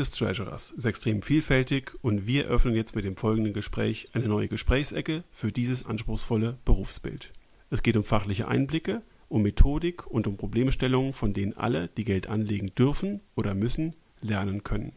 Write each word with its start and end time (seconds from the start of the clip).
Des 0.00 0.12
Treasurers 0.12 0.70
ist 0.70 0.86
extrem 0.86 1.20
vielfältig 1.20 1.92
und 2.00 2.26
wir 2.26 2.46
öffnen 2.46 2.74
jetzt 2.74 2.96
mit 2.96 3.04
dem 3.04 3.16
folgenden 3.16 3.52
Gespräch 3.52 4.08
eine 4.14 4.28
neue 4.28 4.48
Gesprächsecke 4.48 5.24
für 5.30 5.52
dieses 5.52 5.84
anspruchsvolle 5.84 6.56
Berufsbild. 6.64 7.34
Es 7.68 7.82
geht 7.82 7.98
um 7.98 8.04
fachliche 8.04 8.48
Einblicke, 8.48 9.02
um 9.28 9.42
Methodik 9.42 10.06
und 10.06 10.26
um 10.26 10.38
Problemstellungen, 10.38 11.12
von 11.12 11.34
denen 11.34 11.54
alle, 11.54 11.88
die 11.88 12.04
Geld 12.04 12.28
anlegen 12.28 12.74
dürfen 12.74 13.20
oder 13.34 13.52
müssen, 13.52 13.94
lernen 14.22 14.64
können. 14.64 14.94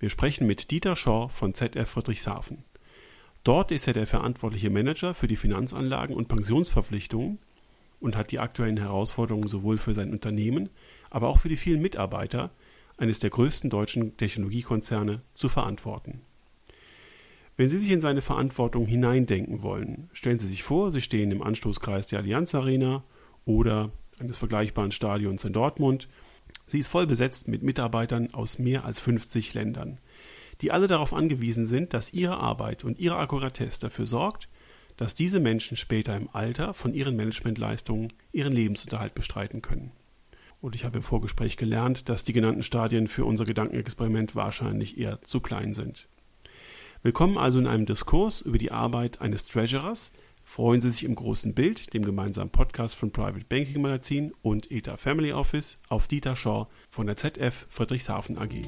Wir 0.00 0.10
sprechen 0.10 0.48
mit 0.48 0.72
Dieter 0.72 0.96
Schor 0.96 1.30
von 1.30 1.54
ZF 1.54 1.88
Friedrichshafen. 1.88 2.64
Dort 3.44 3.70
ist 3.70 3.86
er 3.86 3.92
der 3.92 4.08
verantwortliche 4.08 4.70
Manager 4.70 5.14
für 5.14 5.28
die 5.28 5.36
Finanzanlagen 5.36 6.16
und 6.16 6.26
Pensionsverpflichtungen 6.26 7.38
und 8.00 8.16
hat 8.16 8.32
die 8.32 8.40
aktuellen 8.40 8.78
Herausforderungen 8.78 9.46
sowohl 9.46 9.78
für 9.78 9.94
sein 9.94 10.10
Unternehmen, 10.10 10.70
aber 11.08 11.28
auch 11.28 11.38
für 11.38 11.48
die 11.48 11.56
vielen 11.56 11.80
Mitarbeiter 11.80 12.50
eines 12.98 13.20
der 13.20 13.30
größten 13.30 13.70
deutschen 13.70 14.16
Technologiekonzerne 14.16 15.22
zu 15.34 15.48
verantworten. 15.48 16.20
Wenn 17.56 17.68
Sie 17.68 17.78
sich 17.78 17.90
in 17.90 18.00
seine 18.00 18.22
Verantwortung 18.22 18.86
hineindenken 18.86 19.62
wollen, 19.62 20.10
stellen 20.12 20.38
Sie 20.38 20.46
sich 20.48 20.62
vor, 20.62 20.92
Sie 20.92 21.00
stehen 21.00 21.32
im 21.32 21.42
Anstoßkreis 21.42 22.06
der 22.06 22.20
Allianz 22.20 22.54
Arena 22.54 23.02
oder 23.46 23.90
eines 24.20 24.36
vergleichbaren 24.36 24.92
Stadions 24.92 25.44
in 25.44 25.52
Dortmund. 25.52 26.08
Sie 26.66 26.78
ist 26.78 26.88
voll 26.88 27.06
besetzt 27.06 27.48
mit 27.48 27.62
Mitarbeitern 27.62 28.32
aus 28.32 28.58
mehr 28.58 28.84
als 28.84 29.00
50 29.00 29.54
Ländern, 29.54 29.98
die 30.60 30.70
alle 30.70 30.86
darauf 30.86 31.12
angewiesen 31.12 31.66
sind, 31.66 31.94
dass 31.94 32.12
ihre 32.12 32.38
Arbeit 32.38 32.84
und 32.84 32.98
ihre 32.98 33.16
Akkuratesse 33.16 33.80
dafür 33.80 34.06
sorgt, 34.06 34.48
dass 34.96 35.14
diese 35.14 35.40
Menschen 35.40 35.76
später 35.76 36.16
im 36.16 36.28
Alter 36.32 36.74
von 36.74 36.94
ihren 36.94 37.16
Managementleistungen 37.16 38.12
ihren 38.32 38.52
Lebensunterhalt 38.52 39.14
bestreiten 39.14 39.62
können. 39.62 39.92
Und 40.60 40.74
ich 40.74 40.84
habe 40.84 40.98
im 40.98 41.04
Vorgespräch 41.04 41.56
gelernt, 41.56 42.08
dass 42.08 42.24
die 42.24 42.32
genannten 42.32 42.62
Stadien 42.62 43.06
für 43.06 43.24
unser 43.24 43.44
Gedankenexperiment 43.44 44.34
wahrscheinlich 44.34 44.98
eher 44.98 45.22
zu 45.22 45.40
klein 45.40 45.72
sind. 45.72 46.08
Willkommen 47.02 47.38
also 47.38 47.60
in 47.60 47.68
einem 47.68 47.86
Diskurs 47.86 48.40
über 48.40 48.58
die 48.58 48.72
Arbeit 48.72 49.20
eines 49.20 49.44
Treasurers. 49.46 50.12
Freuen 50.42 50.80
Sie 50.80 50.90
sich 50.90 51.04
im 51.04 51.14
großen 51.14 51.54
Bild, 51.54 51.94
dem 51.94 52.04
gemeinsamen 52.04 52.50
Podcast 52.50 52.96
von 52.96 53.12
Private 53.12 53.44
Banking 53.48 53.82
Magazin 53.82 54.32
und 54.42 54.70
ETA 54.70 54.96
Family 54.96 55.32
Office, 55.32 55.78
auf 55.88 56.08
Dieter 56.08 56.34
Shaw 56.34 56.66
von 56.90 57.06
der 57.06 57.16
ZF 57.16 57.66
Friedrichshafen 57.68 58.36
AG. 58.38 58.62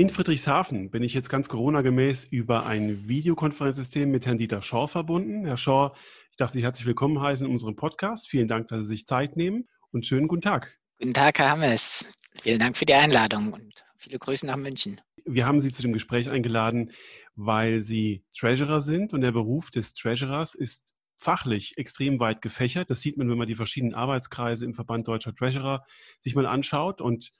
In 0.00 0.08
Friedrichshafen 0.08 0.90
bin 0.90 1.02
ich 1.02 1.12
jetzt 1.12 1.28
ganz 1.28 1.50
Corona-gemäß 1.50 2.24
über 2.24 2.64
ein 2.64 3.06
Videokonferenzsystem 3.06 4.10
mit 4.10 4.24
Herrn 4.24 4.38
Dieter 4.38 4.62
Schor 4.62 4.88
verbunden. 4.88 5.44
Herr 5.44 5.58
Schor, 5.58 5.94
ich 6.30 6.38
darf 6.38 6.52
Sie 6.52 6.62
herzlich 6.62 6.86
willkommen 6.86 7.20
heißen 7.20 7.44
in 7.44 7.52
unserem 7.52 7.76
Podcast. 7.76 8.26
Vielen 8.26 8.48
Dank, 8.48 8.68
dass 8.68 8.86
Sie 8.86 8.94
sich 8.94 9.04
Zeit 9.04 9.36
nehmen 9.36 9.68
und 9.92 10.06
schönen 10.06 10.26
guten 10.26 10.40
Tag. 10.40 10.78
Guten 10.98 11.12
Tag, 11.12 11.38
Herr 11.38 11.50
Hammes. 11.50 12.06
Vielen 12.40 12.60
Dank 12.60 12.78
für 12.78 12.86
die 12.86 12.94
Einladung 12.94 13.52
und 13.52 13.84
viele 13.98 14.18
Grüße 14.18 14.46
nach 14.46 14.56
München. 14.56 15.02
Wir 15.26 15.44
haben 15.44 15.60
Sie 15.60 15.70
zu 15.70 15.82
dem 15.82 15.92
Gespräch 15.92 16.30
eingeladen, 16.30 16.92
weil 17.34 17.82
Sie 17.82 18.24
Treasurer 18.34 18.80
sind 18.80 19.12
und 19.12 19.20
der 19.20 19.32
Beruf 19.32 19.70
des 19.70 19.92
Treasurers 19.92 20.54
ist 20.54 20.94
fachlich 21.18 21.76
extrem 21.76 22.20
weit 22.20 22.40
gefächert. 22.40 22.88
Das 22.88 23.02
sieht 23.02 23.18
man, 23.18 23.28
wenn 23.28 23.36
man 23.36 23.48
die 23.48 23.54
verschiedenen 23.54 23.92
Arbeitskreise 23.92 24.64
im 24.64 24.72
Verband 24.72 25.06
Deutscher 25.08 25.34
Treasurer 25.34 25.84
sich 26.20 26.34
mal 26.34 26.46
anschaut 26.46 27.02
und 27.02 27.32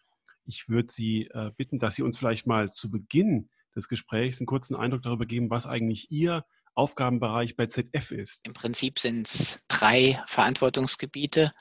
ich 0.50 0.68
würde 0.68 0.92
Sie 0.92 1.28
äh, 1.32 1.50
bitten, 1.56 1.78
dass 1.78 1.94
Sie 1.94 2.02
uns 2.02 2.18
vielleicht 2.18 2.46
mal 2.46 2.70
zu 2.70 2.90
Beginn 2.90 3.48
des 3.74 3.88
Gesprächs 3.88 4.40
einen 4.40 4.46
kurzen 4.46 4.74
Eindruck 4.74 5.02
darüber 5.02 5.26
geben, 5.26 5.48
was 5.48 5.66
eigentlich 5.66 6.10
Ihr 6.10 6.44
Aufgabenbereich 6.74 7.56
bei 7.56 7.66
ZF 7.66 8.10
ist. 8.10 8.46
Im 8.46 8.52
Prinzip 8.52 8.98
sind 8.98 9.26
es 9.26 9.60
drei 9.68 10.22
Verantwortungsgebiete. 10.26 11.52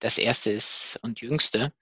Das 0.00 0.18
erste 0.18 0.50
ist 0.50 0.98
und 1.02 1.20
jüngste. 1.20 1.72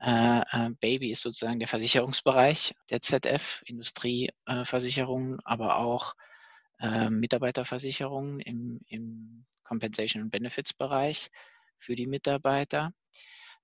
Äh, 0.00 0.40
äh, 0.40 0.70
Baby 0.80 1.12
ist 1.12 1.22
sozusagen 1.22 1.60
der 1.60 1.68
Versicherungsbereich 1.68 2.74
der 2.90 3.00
ZF, 3.00 3.62
Industrieversicherungen, 3.66 5.38
aber 5.44 5.78
auch 5.78 6.14
äh, 6.80 7.10
Mitarbeiterversicherungen 7.10 8.40
im, 8.40 8.80
im 8.88 9.44
Compensation 9.62 10.22
and 10.22 10.32
Benefits 10.32 10.74
Bereich 10.74 11.30
für 11.78 11.94
die 11.94 12.06
Mitarbeiter. 12.06 12.92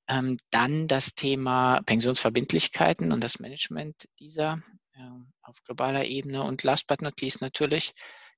Ähm, 0.09 0.39
dann 0.51 0.89
das 0.89 1.15
Thema 1.15 1.81
Pensionsverbindlichkeiten 1.85 3.13
und 3.13 3.23
das 3.23 3.39
Management 3.41 4.09
dieser 4.19 4.59
äh, 4.95 5.01
auf 5.43 5.63
globaler 5.65 6.05
Ebene. 6.07 6.43
Und 6.43 6.63
last 6.63 6.87
but 6.87 7.03
not 7.03 7.21
least 7.21 7.41
natürlich 7.41 7.93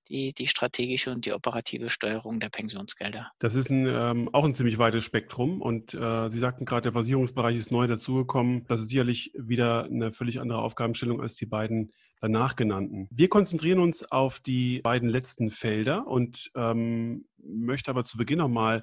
die, 0.08 0.32
die 0.32 0.46
strategische 0.46 1.10
und 1.10 1.24
die 1.24 1.32
operative 1.32 1.88
Steuerung 1.88 2.40
der 2.40 2.48
Pensionsgelder. 2.48 3.30
Das 3.38 3.54
ist 3.54 3.70
ein, 3.70 3.86
ähm, 3.86 4.28
auch 4.32 4.44
ein 4.44 4.54
ziemlich 4.54 4.78
weites 4.78 5.04
Spektrum. 5.04 5.62
Und 5.62 5.94
äh, 5.94 6.28
Sie 6.28 6.38
sagten 6.38 6.64
gerade, 6.64 6.82
der 6.82 6.92
Versicherungsbereich 6.92 7.56
ist 7.56 7.70
neu 7.70 7.86
dazugekommen. 7.86 8.64
Das 8.66 8.80
ist 8.80 8.88
sicherlich 8.88 9.32
wieder 9.38 9.84
eine 9.84 10.12
völlig 10.12 10.40
andere 10.40 10.60
Aufgabenstellung 10.60 11.20
als 11.20 11.36
die 11.36 11.46
beiden 11.46 11.92
danach 12.20 12.54
genannten. 12.56 13.08
Wir 13.10 13.28
konzentrieren 13.28 13.78
uns 13.78 14.10
auf 14.10 14.40
die 14.40 14.80
beiden 14.80 15.08
letzten 15.08 15.50
Felder 15.50 16.06
und 16.06 16.50
ähm, 16.54 17.24
möchte 17.38 17.90
aber 17.90 18.04
zu 18.04 18.18
Beginn 18.18 18.38
nochmal 18.38 18.82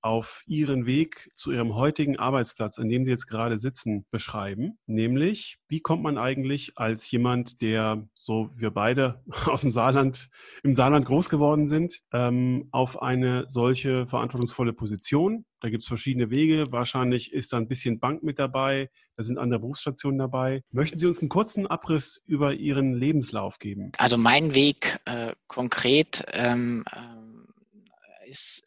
auf 0.00 0.42
Ihren 0.46 0.86
Weg 0.86 1.30
zu 1.34 1.52
Ihrem 1.52 1.74
heutigen 1.74 2.18
Arbeitsplatz, 2.18 2.78
an 2.78 2.88
dem 2.88 3.04
Sie 3.04 3.10
jetzt 3.10 3.26
gerade 3.26 3.58
sitzen, 3.58 4.06
beschreiben. 4.10 4.78
Nämlich, 4.86 5.58
wie 5.68 5.80
kommt 5.80 6.02
man 6.02 6.18
eigentlich 6.18 6.72
als 6.76 7.10
jemand, 7.10 7.60
der, 7.60 8.08
so 8.14 8.50
wir 8.54 8.70
beide 8.70 9.22
aus 9.46 9.62
dem 9.62 9.72
Saarland, 9.72 10.28
im 10.62 10.74
Saarland 10.74 11.06
groß 11.06 11.28
geworden 11.28 11.68
sind, 11.68 12.00
ähm, 12.12 12.68
auf 12.70 13.02
eine 13.02 13.44
solche 13.48 14.06
verantwortungsvolle 14.06 14.72
Position? 14.72 15.44
Da 15.60 15.70
gibt 15.70 15.82
es 15.82 15.88
verschiedene 15.88 16.30
Wege. 16.30 16.70
Wahrscheinlich 16.70 17.32
ist 17.32 17.52
da 17.52 17.56
ein 17.56 17.66
bisschen 17.66 17.98
Bank 17.98 18.22
mit 18.22 18.38
dabei. 18.38 18.90
Da 19.16 19.24
sind 19.24 19.38
andere 19.38 19.60
Berufsstationen 19.60 20.18
dabei. 20.18 20.62
Möchten 20.70 20.98
Sie 20.98 21.06
uns 21.06 21.20
einen 21.20 21.28
kurzen 21.28 21.66
Abriss 21.66 22.22
über 22.26 22.54
Ihren 22.54 22.94
Lebenslauf 22.94 23.58
geben? 23.58 23.90
Also 23.98 24.16
mein 24.16 24.54
Weg 24.54 25.00
äh, 25.04 25.34
konkret 25.48 26.24
ähm, 26.32 26.84
äh, 26.92 28.28
ist 28.28 28.62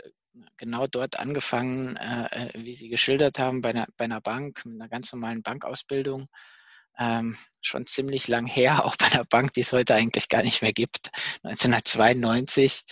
genau 0.57 0.87
dort 0.87 1.19
angefangen, 1.19 1.95
äh, 1.97 2.49
äh, 2.49 2.63
wie 2.63 2.73
Sie 2.73 2.89
geschildert 2.89 3.39
haben, 3.39 3.61
bei 3.61 3.69
einer, 3.69 3.87
bei 3.97 4.05
einer 4.05 4.21
Bank, 4.21 4.65
mit 4.65 4.75
einer 4.75 4.89
ganz 4.89 5.11
normalen 5.11 5.43
Bankausbildung. 5.43 6.27
Ähm, 6.97 7.37
schon 7.61 7.87
ziemlich 7.87 8.27
lang 8.27 8.45
her, 8.45 8.85
auch 8.85 8.95
bei 8.95 9.07
einer 9.07 9.25
Bank, 9.25 9.53
die 9.53 9.61
es 9.61 9.73
heute 9.73 9.95
eigentlich 9.95 10.29
gar 10.29 10.43
nicht 10.43 10.61
mehr 10.61 10.73
gibt, 10.73 11.09
1992. 11.43 12.83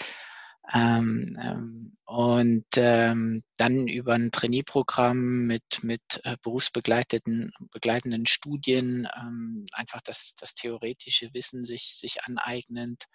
Ähm, 0.71 1.37
ähm, 1.41 1.97
und 2.05 2.65
ähm, 2.75 3.43
dann 3.57 3.87
über 3.87 4.13
ein 4.13 4.31
Trainee-Programm 4.31 5.47
mit, 5.47 5.83
mit 5.83 6.01
äh, 6.23 6.37
berufsbegleitenden 6.43 7.51
begleitenden 7.71 8.27
Studien 8.27 9.07
ähm, 9.19 9.65
einfach 9.73 10.01
das, 10.01 10.33
das 10.39 10.53
theoretische 10.53 11.33
Wissen 11.33 11.63
sich, 11.63 11.95
sich 11.97 12.23
aneignend 12.23 13.05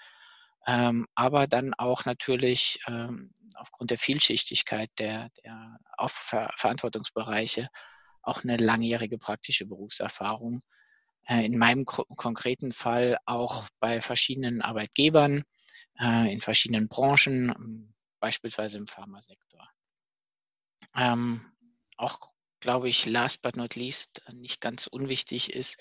ähm, 0.66 1.06
aber 1.14 1.46
dann 1.46 1.74
auch 1.74 2.04
natürlich 2.04 2.80
ähm, 2.86 3.32
aufgrund 3.56 3.90
der 3.90 3.98
Vielschichtigkeit 3.98 4.90
der, 4.98 5.30
der 5.44 5.78
Auf 5.96 6.12
Ver 6.12 6.50
Verantwortungsbereiche 6.56 7.68
auch 8.22 8.42
eine 8.42 8.56
langjährige 8.56 9.18
praktische 9.18 9.66
Berufserfahrung. 9.66 10.62
Äh, 11.26 11.46
in 11.46 11.58
meinem 11.58 11.84
konkreten 11.84 12.72
Fall 12.72 13.18
auch 13.26 13.68
bei 13.80 14.00
verschiedenen 14.00 14.62
Arbeitgebern, 14.62 15.44
äh, 15.98 16.32
in 16.32 16.40
verschiedenen 16.40 16.88
Branchen, 16.88 17.50
ähm, 17.50 17.94
beispielsweise 18.20 18.78
im 18.78 18.86
Pharmasektor. 18.86 19.68
Ähm, 20.96 21.52
auch, 21.96 22.18
glaube 22.60 22.88
ich, 22.88 23.06
last 23.06 23.42
but 23.42 23.56
not 23.56 23.74
least, 23.74 24.22
nicht 24.32 24.60
ganz 24.60 24.86
unwichtig 24.86 25.52
ist, 25.52 25.78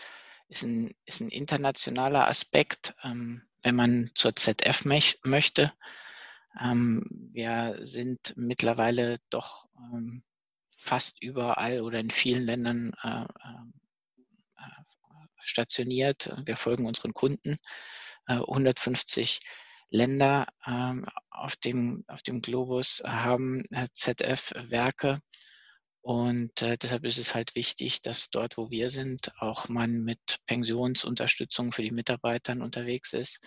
ist 0.48 0.64
ein, 0.64 0.94
ist 1.06 1.22
ein 1.22 1.30
internationaler 1.30 2.28
Aspekt. 2.28 2.94
Ähm, 3.04 3.44
wenn 3.64 3.76
man 3.76 4.12
zur 4.14 4.36
ZF 4.36 4.86
möchte. 5.24 5.74
Ähm, 6.62 7.04
wir 7.32 7.80
sind 7.82 8.34
mittlerweile 8.36 9.20
doch 9.30 9.68
ähm, 9.78 10.24
fast 10.70 11.22
überall 11.22 11.82
oder 11.82 12.00
in 12.00 12.12
vielen 12.12 12.44
Ländern 12.44 12.94
äh, 13.02 13.24
äh, 13.24 14.64
stationiert. 15.40 16.32
Wir 16.46 16.58
folgen 16.58 16.86
unseren 16.86 17.14
Kunden. 17.14 17.58
Äh, 18.28 18.36
150 18.36 19.40
Länder 19.90 20.48
ähm, 20.66 21.06
auf, 21.30 21.56
dem, 21.56 22.04
auf 22.08 22.22
dem 22.22 22.42
Globus 22.42 23.02
haben 23.06 23.64
äh, 23.72 23.88
ZF-Werke. 23.94 25.20
Und 26.04 26.62
äh, 26.62 26.78
deshalb 26.78 27.06
ist 27.06 27.18
es 27.18 27.34
halt 27.34 27.56
wichtig, 27.56 28.02
dass 28.02 28.30
dort, 28.30 28.58
wo 28.58 28.70
wir 28.70 28.90
sind, 28.90 29.32
auch 29.40 29.70
man 29.70 30.04
mit 30.04 30.20
Pensionsunterstützung 30.48 31.72
für 31.72 31.82
die 31.82 31.92
Mitarbeitern 31.92 32.62
unterwegs 32.62 33.14
ist 33.14 33.40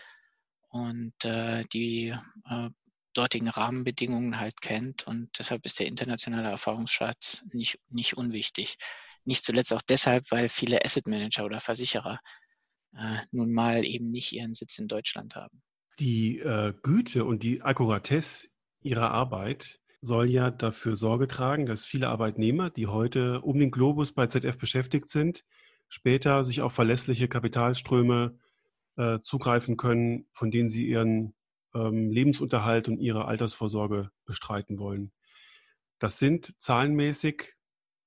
und 0.71 1.13
äh, 1.23 1.65
die 1.75 2.15
äh, 2.49 2.71
dortigen 3.13 3.49
Rahmenbedingungen 3.49 4.41
halt 4.41 4.59
kennt. 4.63 5.07
Und 5.07 5.39
deshalb 5.39 5.67
ist 5.67 5.81
der 5.81 5.87
internationale 5.87 6.49
Erfahrungsschatz 6.49 7.43
nicht, 7.53 7.79
nicht 7.91 8.17
unwichtig. 8.17 8.77
Nicht 9.27 9.45
zuletzt 9.45 9.75
auch 9.75 9.83
deshalb, 9.83 10.25
weil 10.31 10.49
viele 10.49 10.83
Asset 10.83 11.07
Manager 11.09 11.45
oder 11.45 11.61
Versicherer 11.61 12.21
äh, 12.97 13.19
nun 13.33 13.53
mal 13.53 13.85
eben 13.85 14.11
nicht 14.11 14.33
ihren 14.33 14.55
Sitz 14.55 14.79
in 14.79 14.89
Deutschland 14.89 15.37
haben. 15.37 15.63
Die 15.99 16.39
äh, 16.39 16.73
Güte 16.83 17.27
und 17.27 17.43
die 17.43 17.61
Akkuratesse 17.61 18.49
ihrer 18.81 19.11
Arbeit 19.11 19.79
soll 20.01 20.31
ja 20.31 20.51
dafür 20.51 20.97
Sorge 20.97 21.29
tragen, 21.29 21.67
dass 21.67 21.85
viele 21.85 22.09
Arbeitnehmer, 22.09 22.71
die 22.71 22.87
heute 22.87 23.41
um 23.41 23.59
den 23.59 23.71
Globus 23.71 24.13
bei 24.13 24.27
ZF 24.27 24.59
beschäftigt 24.59 25.11
sind, 25.11 25.45
später 25.89 26.45
sich 26.45 26.61
auf 26.63 26.73
verlässliche 26.73 27.29
Kapitalströme 27.29 28.39
äh, 28.97 29.21
zugreifen 29.21 29.77
können, 29.77 30.27
von 30.33 30.51
denen 30.51 30.71
sie 30.71 30.87
ihren 30.87 31.35
ähm, 31.75 32.11
Lebensunterhalt 32.11 32.89
und 32.89 32.99
ihre 32.99 33.27
Altersvorsorge 33.27 34.11
bestreiten 34.25 34.79
wollen. 34.79 35.13
Das 35.99 36.19
sind 36.19 36.55
zahlenmäßig, 36.61 37.55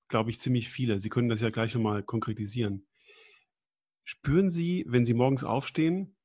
glaube 0.07 0.29
ich, 0.29 0.39
ziemlich 0.39 0.69
viele. 0.69 0.99
Sie 0.99 1.09
können 1.09 1.29
das 1.29 1.41
ja 1.41 1.49
gleich 1.49 1.73
nochmal 1.73 2.03
konkretisieren. 2.03 2.87
Spüren 4.03 4.49
Sie, 4.49 4.85
wenn 4.87 5.05
Sie 5.05 5.13
morgens 5.13 5.43
aufstehen, 5.43 6.15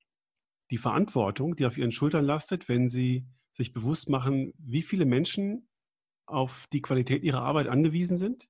die 0.71 0.79
Verantwortung, 0.79 1.57
die 1.57 1.67
auf 1.67 1.77
Ihren 1.77 1.93
Schultern 1.93 2.25
lastet, 2.25 2.69
wenn 2.69 2.89
Sie 2.89 3.27
sich 3.55 3.73
bewusst 3.73 4.09
machen, 4.09 4.53
wie 4.59 4.83
viele 4.83 5.07
Menschen 5.07 5.69
auf 6.27 6.67
die 6.73 6.83
Qualität 6.83 7.23
ihrer 7.23 7.43
Arbeit 7.43 7.69
angewiesen 7.69 8.19
sind? 8.19 8.49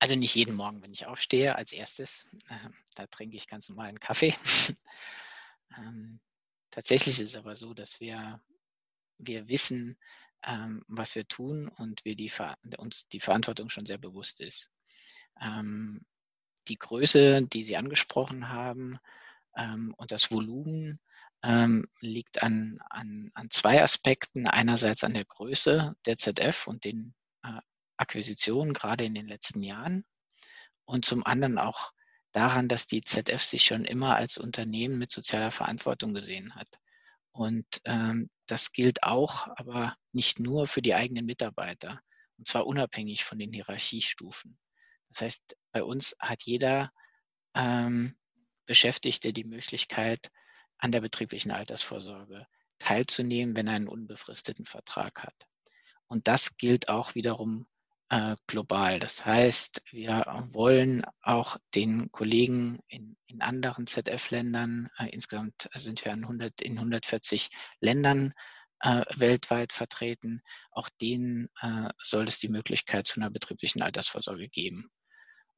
Also 0.00 0.14
nicht 0.14 0.34
jeden 0.34 0.54
Morgen, 0.54 0.82
wenn 0.82 0.92
ich 0.92 1.06
aufstehe, 1.06 1.56
als 1.56 1.72
erstes. 1.72 2.26
Äh, 2.48 2.68
da 2.94 3.06
trinke 3.06 3.36
ich 3.36 3.48
ganz 3.48 3.68
normal 3.68 3.88
einen 3.88 4.00
Kaffee. 4.00 4.34
ähm, 5.76 6.20
tatsächlich 6.70 7.20
ist 7.20 7.30
es 7.30 7.36
aber 7.36 7.56
so, 7.56 7.74
dass 7.74 8.00
wir, 8.00 8.40
wir 9.18 9.48
wissen, 9.48 9.96
ähm, 10.44 10.84
was 10.86 11.14
wir 11.14 11.26
tun 11.26 11.68
und 11.68 12.04
wir 12.04 12.14
die, 12.14 12.32
uns 12.78 13.08
die 13.08 13.20
Verantwortung 13.20 13.70
schon 13.70 13.86
sehr 13.86 13.98
bewusst 13.98 14.40
ist. 14.40 14.70
Ähm, 15.40 16.04
die 16.68 16.78
Größe, 16.78 17.42
die 17.42 17.64
Sie 17.64 17.76
angesprochen 17.76 18.48
haben, 18.48 18.98
ähm, 19.56 19.94
und 19.96 20.12
das 20.12 20.30
Volumen 20.30 21.00
ähm, 21.42 21.86
liegt 22.00 22.42
an, 22.42 22.78
an, 22.90 23.30
an 23.34 23.50
zwei 23.50 23.82
Aspekten. 23.82 24.46
Einerseits 24.48 25.04
an 25.04 25.14
der 25.14 25.24
Größe 25.24 25.94
der 26.06 26.18
ZF 26.18 26.66
und 26.66 26.84
den 26.84 27.14
äh, 27.42 27.60
Akquisitionen, 27.96 28.74
gerade 28.74 29.04
in 29.04 29.14
den 29.14 29.28
letzten 29.28 29.62
Jahren. 29.62 30.04
Und 30.84 31.04
zum 31.04 31.24
anderen 31.24 31.58
auch 31.58 31.92
daran, 32.32 32.68
dass 32.68 32.86
die 32.86 33.02
ZF 33.02 33.42
sich 33.42 33.64
schon 33.64 33.84
immer 33.84 34.16
als 34.16 34.38
Unternehmen 34.38 34.98
mit 34.98 35.12
sozialer 35.12 35.50
Verantwortung 35.50 36.14
gesehen 36.14 36.54
hat. 36.54 36.68
Und 37.32 37.66
ähm, 37.84 38.30
das 38.46 38.72
gilt 38.72 39.02
auch, 39.02 39.48
aber 39.56 39.96
nicht 40.12 40.40
nur 40.40 40.66
für 40.66 40.82
die 40.82 40.94
eigenen 40.94 41.26
Mitarbeiter, 41.26 42.00
und 42.36 42.48
zwar 42.48 42.66
unabhängig 42.66 43.24
von 43.24 43.38
den 43.38 43.52
Hierarchiestufen. 43.52 44.58
Das 45.10 45.22
heißt, 45.22 45.56
bei 45.72 45.82
uns 45.82 46.16
hat 46.18 46.42
jeder 46.42 46.90
ähm, 47.54 48.16
Beschäftigte 48.66 49.32
die 49.32 49.44
Möglichkeit, 49.44 50.30
an 50.78 50.92
der 50.92 51.00
betrieblichen 51.00 51.50
Altersvorsorge 51.50 52.46
teilzunehmen, 52.78 53.56
wenn 53.56 53.66
er 53.66 53.74
einen 53.74 53.88
unbefristeten 53.88 54.64
Vertrag 54.64 55.22
hat. 55.22 55.34
Und 56.06 56.28
das 56.28 56.56
gilt 56.56 56.88
auch 56.88 57.14
wiederum 57.14 57.66
äh, 58.08 58.36
global. 58.46 58.98
Das 58.98 59.24
heißt, 59.24 59.82
wir 59.90 60.24
wollen 60.52 61.04
auch 61.22 61.58
den 61.74 62.10
Kollegen 62.10 62.78
in, 62.88 63.16
in 63.26 63.42
anderen 63.42 63.86
ZF-Ländern, 63.86 64.88
äh, 64.98 65.08
insgesamt 65.10 65.68
sind 65.74 66.04
wir 66.04 66.12
in, 66.12 66.24
100, 66.24 66.60
in 66.62 66.78
140 66.78 67.50
Ländern 67.80 68.32
äh, 68.80 69.02
weltweit 69.16 69.72
vertreten, 69.72 70.40
auch 70.70 70.88
denen 71.00 71.48
äh, 71.60 71.90
soll 72.02 72.28
es 72.28 72.38
die 72.38 72.48
Möglichkeit 72.48 73.06
zu 73.06 73.20
einer 73.20 73.30
betrieblichen 73.30 73.82
Altersvorsorge 73.82 74.48
geben. 74.48 74.90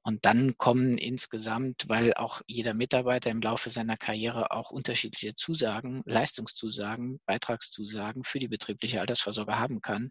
Und 0.03 0.25
dann 0.25 0.57
kommen 0.57 0.97
insgesamt, 0.97 1.89
weil 1.89 2.15
auch 2.15 2.41
jeder 2.47 2.73
Mitarbeiter 2.73 3.31
im 3.31 3.43
Laufe 3.43 3.69
seiner 3.69 3.99
Karriere 3.99 4.51
auch 4.51 4.71
unterschiedliche 4.71 5.35
Zusagen, 5.35 6.03
Leistungszusagen, 6.07 7.21
Beitragszusagen 7.27 8.25
für 8.25 8.39
die 8.39 8.49
betriebliche 8.49 9.01
Altersvorsorge 9.01 9.59
haben 9.59 9.83
kann, 9.83 10.11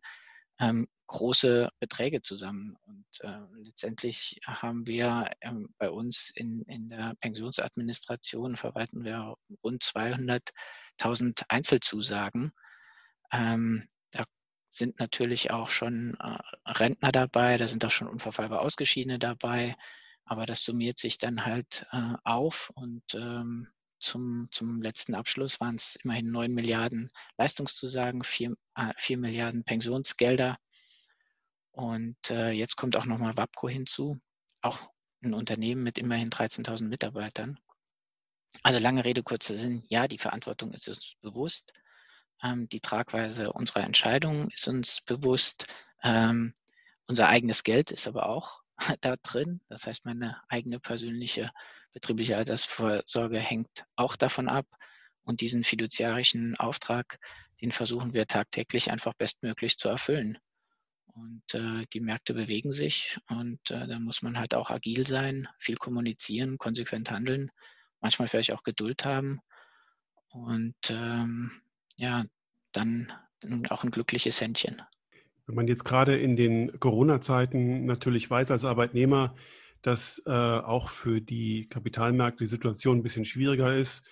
ähm, 0.59 0.87
große 1.07 1.69
Beträge 1.79 2.21
zusammen. 2.21 2.75
Und 2.85 3.05
äh, 3.21 3.39
letztendlich 3.63 4.39
haben 4.45 4.85
wir 4.85 5.31
ähm, 5.41 5.73
bei 5.79 5.89
uns 5.89 6.31
in, 6.35 6.61
in 6.63 6.89
der 6.89 7.15
Pensionsadministration 7.19 8.57
verwalten 8.57 9.03
wir 9.03 9.35
rund 9.63 9.81
200.000 9.81 11.43
Einzelzusagen. 11.47 12.51
Ähm, 13.31 13.87
sind 14.69 14.99
natürlich 14.99 15.51
auch 15.51 15.69
schon 15.69 16.15
äh, 16.19 16.37
Rentner 16.65 17.11
dabei, 17.11 17.57
da 17.57 17.67
sind 17.67 17.83
auch 17.85 17.91
schon 17.91 18.07
unverfallbar 18.07 18.61
Ausgeschiedene 18.61 19.19
dabei, 19.19 19.75
aber 20.25 20.45
das 20.45 20.63
summiert 20.63 20.99
sich 20.99 21.17
dann 21.17 21.45
halt 21.45 21.85
äh, 21.91 22.13
auf 22.23 22.71
und 22.75 23.03
ähm, 23.15 23.67
zum, 23.99 24.47
zum 24.51 24.81
letzten 24.81 25.13
Abschluss 25.15 25.59
waren 25.59 25.75
es 25.75 25.97
immerhin 25.97 26.31
9 26.31 26.53
Milliarden 26.53 27.09
Leistungszusagen, 27.37 28.23
4, 28.23 28.55
äh, 28.75 28.93
4 28.97 29.17
Milliarden 29.17 29.63
Pensionsgelder 29.63 30.57
und 31.71 32.29
äh, 32.29 32.51
jetzt 32.51 32.75
kommt 32.75 32.95
auch 32.95 33.05
nochmal 33.05 33.37
WAPCO 33.37 33.69
hinzu, 33.69 34.19
auch 34.61 34.79
ein 35.23 35.33
Unternehmen 35.33 35.83
mit 35.83 35.97
immerhin 35.97 36.29
13.000 36.29 36.83
Mitarbeitern. 36.83 37.59
Also 38.63 38.79
lange 38.79 39.05
Rede, 39.05 39.23
kurzer 39.23 39.55
Sinn, 39.55 39.83
ja, 39.87 40.07
die 40.07 40.17
Verantwortung 40.17 40.73
ist 40.73 40.89
uns 40.89 41.15
bewusst. 41.21 41.73
Ähm, 42.43 42.69
die 42.69 42.79
Tragweise 42.79 43.51
unserer 43.53 43.83
Entscheidungen 43.83 44.49
ist 44.51 44.67
uns 44.67 45.01
bewusst. 45.01 45.67
Ähm, 46.03 46.53
unser 47.07 47.27
eigenes 47.27 47.63
Geld 47.63 47.91
ist 47.91 48.07
aber 48.07 48.29
auch 48.29 48.61
da 49.01 49.15
drin. 49.17 49.61
Das 49.69 49.87
heißt, 49.87 50.05
meine 50.05 50.41
eigene 50.47 50.79
persönliche 50.79 51.51
betriebliche 51.93 52.37
Altersvorsorge 52.37 53.39
hängt 53.39 53.85
auch 53.95 54.15
davon 54.15 54.47
ab. 54.47 54.67
Und 55.23 55.41
diesen 55.41 55.63
fiduziarischen 55.63 56.55
Auftrag, 56.55 57.19
den 57.61 57.71
versuchen 57.71 58.13
wir 58.13 58.25
tagtäglich 58.25 58.89
einfach 58.89 59.13
bestmöglich 59.13 59.77
zu 59.77 59.89
erfüllen. 59.89 60.39
Und 61.05 61.43
äh, 61.53 61.85
die 61.93 61.99
Märkte 61.99 62.33
bewegen 62.33 62.71
sich 62.71 63.17
und 63.27 63.59
äh, 63.71 63.87
da 63.87 63.99
muss 63.99 64.21
man 64.21 64.37
halt 64.37 64.53
auch 64.53 64.69
agil 64.69 65.05
sein, 65.05 65.47
viel 65.57 65.75
kommunizieren, 65.75 66.57
konsequent 66.57 67.11
handeln, 67.11 67.51
manchmal 67.99 68.27
vielleicht 68.27 68.53
auch 68.53 68.63
Geduld 68.63 69.05
haben. 69.05 69.41
Und 70.29 70.75
ähm, 70.89 71.51
ja, 71.99 72.25
dann 72.71 73.11
auch 73.69 73.83
ein 73.83 73.91
glückliches 73.91 74.41
Händchen. 74.41 74.81
Wenn 75.45 75.55
man 75.55 75.67
jetzt 75.67 75.83
gerade 75.83 76.17
in 76.17 76.35
den 76.35 76.79
Corona-Zeiten 76.79 77.85
natürlich 77.85 78.29
weiß 78.29 78.51
als 78.51 78.65
Arbeitnehmer, 78.65 79.35
dass 79.81 80.21
äh, 80.25 80.31
auch 80.31 80.89
für 80.89 81.21
die 81.21 81.67
Kapitalmärkte 81.67 82.43
die 82.43 82.49
Situation 82.49 82.97
ein 82.97 83.03
bisschen 83.03 83.25
schwieriger 83.25 83.75
ist 83.75 84.03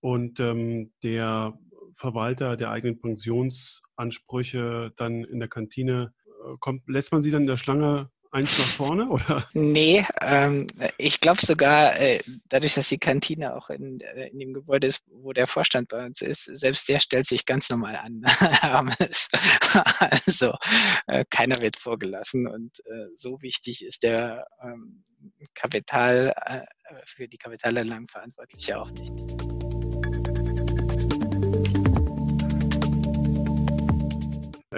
und 0.00 0.38
ähm, 0.40 0.92
der 1.02 1.58
Verwalter 1.96 2.56
der 2.56 2.70
eigenen 2.70 3.00
Pensionsansprüche 3.00 4.92
dann 4.96 5.24
in 5.24 5.38
der 5.38 5.48
Kantine 5.48 6.12
äh, 6.26 6.56
kommt, 6.60 6.86
lässt 6.88 7.12
man 7.12 7.22
sie 7.22 7.30
dann 7.30 7.42
in 7.42 7.48
der 7.48 7.56
Schlange 7.56 8.10
eins 8.34 8.58
nach 8.58 8.66
vorne, 8.66 9.08
oder? 9.08 9.48
Nee, 9.54 10.04
ähm, 10.22 10.66
ich 10.98 11.20
glaube 11.20 11.44
sogar, 11.44 11.98
äh, 11.98 12.18
dadurch, 12.48 12.74
dass 12.74 12.88
die 12.88 12.98
Kantine 12.98 13.54
auch 13.56 13.70
in, 13.70 14.00
äh, 14.00 14.28
in 14.28 14.38
dem 14.38 14.52
Gebäude 14.52 14.88
ist, 14.88 15.02
wo 15.06 15.32
der 15.32 15.46
Vorstand 15.46 15.88
bei 15.88 16.04
uns 16.04 16.20
ist, 16.20 16.44
selbst 16.44 16.88
der 16.88 16.98
stellt 16.98 17.26
sich 17.26 17.46
ganz 17.46 17.70
normal 17.70 17.96
an. 17.96 18.22
also 20.26 20.54
äh, 21.06 21.24
keiner 21.30 21.62
wird 21.62 21.76
vorgelassen 21.76 22.46
und 22.46 22.80
äh, 22.86 23.06
so 23.14 23.40
wichtig 23.40 23.84
ist 23.84 24.02
der 24.02 24.46
ähm, 24.62 25.04
Kapital 25.54 26.34
äh, 26.44 26.62
für 27.06 27.28
die 27.28 27.38
Kapitalerlangung 27.38 28.08
Verantwortliche 28.08 28.80
auch 28.80 28.90
nicht. 28.90 29.53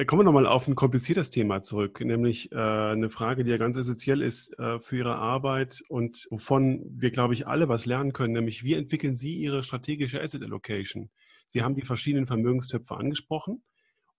Kommen 0.04 0.20
wir 0.20 0.24
nochmal 0.24 0.46
auf 0.46 0.66
ein 0.68 0.74
kompliziertes 0.74 1.30
Thema 1.30 1.62
zurück, 1.62 2.00
nämlich 2.00 2.52
äh, 2.52 2.56
eine 2.56 3.08
Frage, 3.08 3.44
die 3.44 3.50
ja 3.50 3.56
ganz 3.56 3.76
essentiell 3.76 4.20
ist 4.20 4.58
äh, 4.58 4.78
für 4.80 4.98
Ihre 4.98 5.16
Arbeit 5.16 5.82
und 5.88 6.26
wovon 6.30 6.84
wir, 6.90 7.10
glaube 7.10 7.34
ich, 7.34 7.46
alle 7.46 7.68
was 7.68 7.86
lernen 7.86 8.12
können, 8.12 8.32
nämlich 8.34 8.64
wie 8.64 8.74
entwickeln 8.74 9.16
Sie 9.16 9.34
Ihre 9.36 9.62
strategische 9.62 10.20
Asset 10.20 10.42
Allocation? 10.42 11.10
Sie 11.46 11.62
haben 11.62 11.74
die 11.74 11.82
verschiedenen 11.82 12.26
Vermögenstöpfe 12.26 12.96
angesprochen 12.96 13.62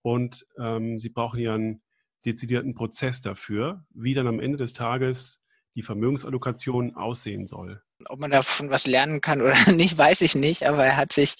und 0.02 0.46
ähm, 0.58 0.98
Sie 0.98 1.10
brauchen 1.10 1.40
ja 1.40 1.54
einen 1.54 1.82
dezidierten 2.24 2.74
Prozess 2.74 3.20
dafür, 3.20 3.84
wie 3.90 4.14
dann 4.14 4.26
am 4.26 4.40
Ende 4.40 4.58
des 4.58 4.72
Tages 4.72 5.42
die 5.74 5.82
Vermögensallokation 5.82 6.96
aussehen 6.96 7.46
soll. 7.46 7.82
Ob 8.06 8.18
man 8.18 8.30
davon 8.30 8.70
was 8.70 8.86
lernen 8.86 9.20
kann 9.20 9.40
oder 9.40 9.54
nicht, 9.72 9.96
weiß 9.96 10.22
ich 10.22 10.34
nicht, 10.34 10.64
aber 10.64 10.84
er 10.84 10.96
hat 10.96 11.12
sich 11.12 11.36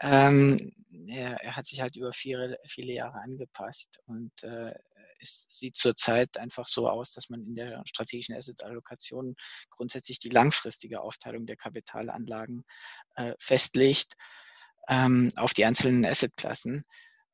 ähm, 0.00 0.72
er, 1.08 1.42
er, 1.42 1.56
hat 1.56 1.66
sich 1.66 1.80
halt 1.80 1.96
über 1.96 2.12
viele, 2.12 2.58
viele 2.66 2.92
Jahre 2.92 3.20
angepasst 3.20 3.98
und 4.06 4.32
äh, 4.42 4.74
es 5.20 5.46
sieht 5.50 5.76
zurzeit 5.76 6.36
einfach 6.36 6.66
so 6.66 6.88
aus, 6.88 7.12
dass 7.12 7.28
man 7.28 7.42
in 7.42 7.54
der 7.54 7.82
strategischen 7.86 8.34
Asset-Allokation 8.34 9.34
grundsätzlich 9.70 10.18
die 10.18 10.28
langfristige 10.28 11.00
Aufteilung 11.00 11.46
der 11.46 11.56
Kapitalanlagen 11.56 12.64
äh, 13.14 13.34
festlegt 13.38 14.14
ähm, 14.88 15.30
auf 15.36 15.54
die 15.54 15.64
einzelnen 15.64 16.04
Assetklassen. 16.04 16.84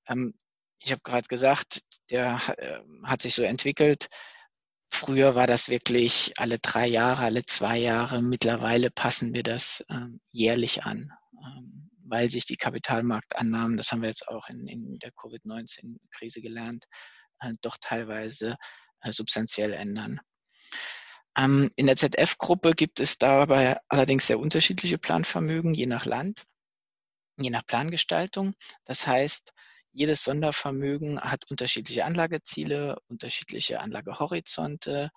Ähm, 0.07 0.35
ich 0.81 0.93
habe 0.93 1.03
gerade 1.03 1.27
gesagt, 1.29 1.81
der 2.11 2.41
äh, 2.59 2.81
hat 3.05 3.23
sich 3.23 3.35
so 3.35 3.43
entwickelt. 3.43 4.09
Früher 4.91 5.35
war 5.35 5.47
das 5.47 5.69
wirklich 5.69 6.33
alle 6.37 6.59
drei 6.59 6.87
Jahre, 6.87 7.25
alle 7.25 7.45
zwei 7.45 7.79
Jahre. 7.79 8.23
Mittlerweile 8.23 8.91
passen 8.91 9.35
wir 9.35 9.43
das 9.43 9.85
ähm, 9.91 10.21
jährlich 10.31 10.85
an. 10.85 11.13
Weil 12.09 12.31
sich 12.31 12.47
die 12.47 12.57
Kapitalmarktannahmen, 12.57 13.77
das 13.77 13.93
haben 13.93 14.03
wir 14.03 14.09
jetzt 14.09 14.29
auch 14.29 14.49
in, 14.49 14.67
in 14.67 14.99
der 14.99 15.13
Covid-19-Krise 15.13 16.41
gelernt, 16.41 16.85
äh, 17.41 17.53
doch 17.61 17.77
teilweise 17.81 18.57
äh, 19.01 19.13
substanziell 19.13 19.73
ändern. 19.73 20.21
Ähm, 21.37 21.71
in 21.77 21.87
der 21.87 21.97
ZF-Gruppe 21.97 22.73
gibt 22.73 23.01
es 23.01 23.19
dabei 23.19 23.79
allerdings 23.89 24.27
sehr 24.27 24.41
unterschiedliche 24.41 24.99
Planvermögen, 24.99 25.75
je 25.75 25.87
nach 25.87 26.05
Land, 26.05 26.45
je 27.39 27.51
nach 27.51 27.65
Plangestaltung. 27.67 28.55
Das 28.85 29.07
heißt, 29.07 29.53
jedes 29.93 30.25
Sondervermögen 30.25 31.21
hat 31.21 31.45
unterschiedliche 31.51 32.05
Anlageziele, 32.05 32.99
unterschiedliche 33.09 33.81
Anlagehorizonte, 33.81 35.11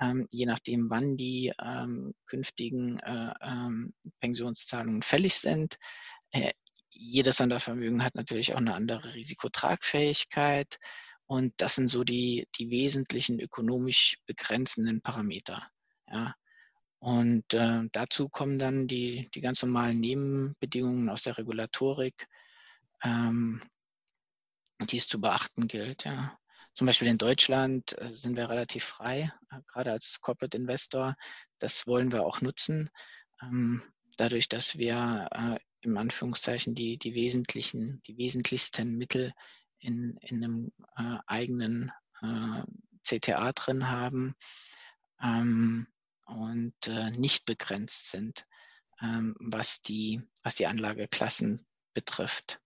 ähm, 0.00 0.26
je 0.30 0.46
nachdem, 0.46 0.90
wann 0.90 1.16
die 1.16 1.52
ähm, 1.62 2.14
künftigen 2.26 2.98
äh, 3.00 3.32
ähm, 3.42 3.94
Pensionszahlungen 4.20 5.02
fällig 5.02 5.36
sind. 5.36 5.76
Äh, 6.34 6.52
jedes 6.90 7.36
Sondervermögen 7.36 8.02
hat 8.02 8.14
natürlich 8.14 8.54
auch 8.54 8.58
eine 8.58 8.74
andere 8.74 9.14
Risikotragfähigkeit. 9.14 10.78
Und 11.26 11.54
das 11.56 11.76
sind 11.76 11.88
so 11.88 12.04
die, 12.04 12.46
die 12.58 12.70
wesentlichen 12.70 13.40
ökonomisch 13.40 14.18
begrenzenden 14.26 15.00
Parameter. 15.00 15.66
Ja. 16.10 16.34
Und 16.98 17.52
äh, 17.54 17.82
dazu 17.92 18.28
kommen 18.28 18.58
dann 18.58 18.86
die, 18.88 19.28
die 19.34 19.40
ganz 19.40 19.62
normalen 19.62 20.00
Nebenbedingungen 20.00 21.08
aus 21.08 21.22
der 21.22 21.38
Regulatorik, 21.38 22.26
ähm, 23.02 23.62
die 24.90 24.96
es 24.96 25.06
zu 25.06 25.20
beachten 25.20 25.68
gilt. 25.68 26.04
Ja. 26.04 26.36
Zum 26.74 26.86
Beispiel 26.86 27.08
in 27.08 27.18
Deutschland 27.18 27.96
äh, 27.98 28.12
sind 28.12 28.36
wir 28.36 28.48
relativ 28.48 28.84
frei, 28.84 29.32
äh, 29.50 29.60
gerade 29.66 29.92
als 29.92 30.20
Corporate 30.20 30.56
Investor. 30.56 31.14
Das 31.58 31.86
wollen 31.86 32.10
wir 32.10 32.24
auch 32.26 32.40
nutzen. 32.40 32.90
Ähm, 33.42 33.82
dadurch, 34.16 34.48
dass 34.48 34.76
wir 34.78 35.28
äh, 35.30 35.58
im 35.84 35.96
Anführungszeichen 35.96 36.74
die, 36.74 36.98
die 36.98 37.14
wesentlichen, 37.14 38.02
die 38.06 38.16
wesentlichsten 38.16 38.96
Mittel 38.96 39.32
in, 39.78 40.16
in 40.22 40.42
einem 40.42 40.72
äh, 40.96 41.18
eigenen 41.26 41.92
äh, 42.22 42.62
CTA 43.02 43.52
drin 43.52 43.90
haben 43.90 44.34
ähm, 45.22 45.86
und 46.24 46.74
äh, 46.86 47.10
nicht 47.10 47.44
begrenzt 47.44 48.10
sind, 48.10 48.46
ähm, 49.02 49.36
was, 49.38 49.82
die, 49.82 50.22
was 50.42 50.54
die 50.54 50.66
Anlageklassen 50.66 51.66
betrifft. 51.92 52.60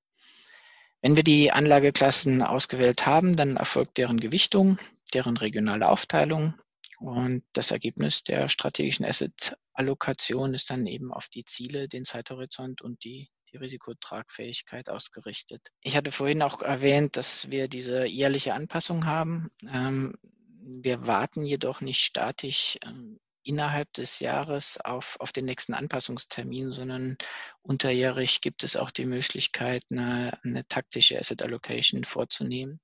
Wenn 1.00 1.16
wir 1.16 1.24
die 1.24 1.52
Anlageklassen 1.52 2.42
ausgewählt 2.42 3.06
haben, 3.06 3.36
dann 3.36 3.56
erfolgt 3.56 3.98
deren 3.98 4.18
Gewichtung, 4.18 4.78
deren 5.14 5.36
regionale 5.36 5.88
Aufteilung 5.88 6.54
und 6.98 7.44
das 7.52 7.70
Ergebnis 7.70 8.22
der 8.24 8.48
strategischen 8.48 9.06
Asset-Allokation 9.06 10.54
ist 10.54 10.70
dann 10.70 10.86
eben 10.86 11.12
auf 11.12 11.28
die 11.28 11.44
Ziele, 11.44 11.88
den 11.88 12.04
Zeithorizont 12.04 12.82
und 12.82 13.02
die 13.04 13.28
die 13.52 13.56
Risikotragfähigkeit 13.56 14.90
ausgerichtet. 14.90 15.68
Ich 15.80 15.96
hatte 15.96 16.12
vorhin 16.12 16.42
auch 16.42 16.60
erwähnt, 16.62 17.16
dass 17.16 17.50
wir 17.50 17.68
diese 17.68 18.04
jährliche 18.04 18.54
Anpassung 18.54 19.06
haben. 19.06 19.50
Ähm, 19.62 20.14
wir 20.60 21.06
warten 21.06 21.44
jedoch 21.44 21.80
nicht 21.80 22.00
statisch 22.00 22.78
ähm, 22.84 23.18
innerhalb 23.42 23.90
des 23.94 24.20
Jahres 24.20 24.78
auf, 24.84 25.16
auf 25.20 25.32
den 25.32 25.46
nächsten 25.46 25.72
Anpassungstermin, 25.72 26.70
sondern 26.70 27.16
unterjährig 27.62 28.42
gibt 28.42 28.62
es 28.62 28.76
auch 28.76 28.90
die 28.90 29.06
Möglichkeit, 29.06 29.82
eine, 29.90 30.38
eine 30.44 30.68
taktische 30.68 31.18
Asset 31.18 31.42
Allocation 31.42 32.04
vorzunehmen. 32.04 32.80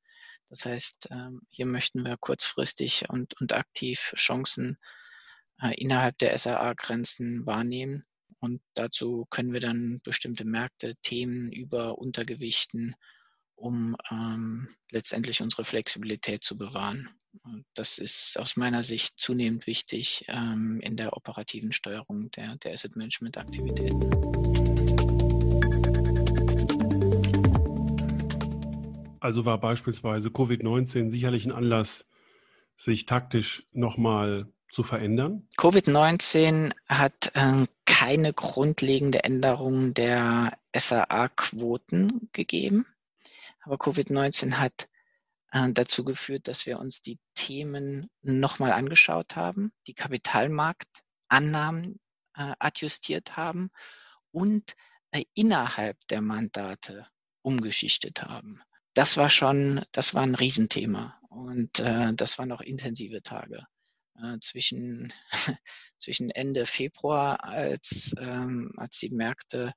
Das 0.55 0.67
heißt, 0.67 1.09
ähm, 1.11 1.43
hier 1.51 1.67
möchten 1.67 2.05
wir 2.05 2.17
kurzfristig 2.17 3.09
und, 3.09 3.35
und 3.41 3.53
aktiv 3.53 4.13
Chancen 4.17 4.79
äh, 5.61 5.75
innerhalb 5.75 6.17
der 6.19 6.39
SAA-Grenzen 6.39 7.45
wahrnehmen 7.45 8.05
und 8.39 8.63
dazu 8.75 9.27
können 9.31 9.53
wir 9.53 9.59
dann 9.59 10.01
bestimmte 10.05 10.45
Märkte, 10.45 10.95
Themen 11.03 11.51
über 11.51 11.99
Untergewichten, 11.99 12.95
um 13.57 13.97
ähm, 14.13 14.69
letztendlich 14.93 15.43
unsere 15.43 15.65
Flexibilität 15.65 16.45
zu 16.45 16.57
bewahren. 16.57 17.09
Das 17.75 17.99
ist 17.99 18.39
aus 18.39 18.55
meiner 18.55 18.85
Sicht 18.85 19.15
zunehmend 19.17 19.67
wichtig 19.67 20.25
ähm, 20.29 20.81
in 20.85 20.97
der 20.97 21.17
operativen 21.17 21.73
Steuerung 21.73 22.31
der, 22.31 22.57
der 22.59 22.75
Asset 22.75 22.95
Also 29.25 29.47
war 29.47 29.57
beispielsweise 29.57 30.29
Covid-19 30.29 31.11
sicherlich 31.11 31.47
ein 31.47 31.53
Anlass, 31.53 32.07
sich 32.77 33.07
taktisch 33.07 33.67
nochmal 33.73 34.53
zu 34.71 34.83
verändern? 34.83 35.49
Covid-19 35.57 36.75
hat 36.91 37.31
äh, 37.33 37.65
keine 37.87 38.35
grundlegende 38.35 39.25
Änderung 39.25 39.95
der 39.95 40.59
SAA-Quoten 40.77 42.29
gegeben. 42.33 42.85
Aber 43.63 43.77
Covid-19 43.77 44.59
hat 44.59 44.91
äh, 45.53 45.73
dazu 45.73 46.05
geführt, 46.05 46.47
dass 46.47 46.67
wir 46.67 46.79
uns 46.79 47.01
die 47.01 47.19
Themen 47.35 48.11
nochmal 48.21 48.73
angeschaut 48.73 49.37
haben, 49.37 49.73
die 49.87 49.95
Kapitalmarktannahmen 49.95 51.99
äh, 52.37 52.53
adjustiert 52.59 53.39
haben 53.39 53.71
und 54.33 54.75
äh, 55.13 55.25
innerhalb 55.33 55.97
der 56.09 56.21
Mandate 56.21 57.07
umgeschichtet 57.41 58.23
haben. 58.23 58.61
Das 58.95 59.17
war 59.17 59.29
schon, 59.29 59.85
das 59.91 60.15
war 60.15 60.23
ein 60.23 60.37
Riesenthema 60.37 61.19
und 61.29 61.81
äh, 61.81 62.15
das 62.15 62.39
waren 62.39 62.53
auch 62.53 62.61
intensive 62.61 63.23
Tage 63.23 63.67
äh, 64.23 64.39
zwischen, 64.41 65.13
zwischen 65.99 66.31
Ende 66.31 66.65
Februar, 66.65 67.43
als, 67.43 68.15
ähm, 68.19 68.73
als 68.77 68.99
die 68.99 69.11
Märkte 69.11 69.73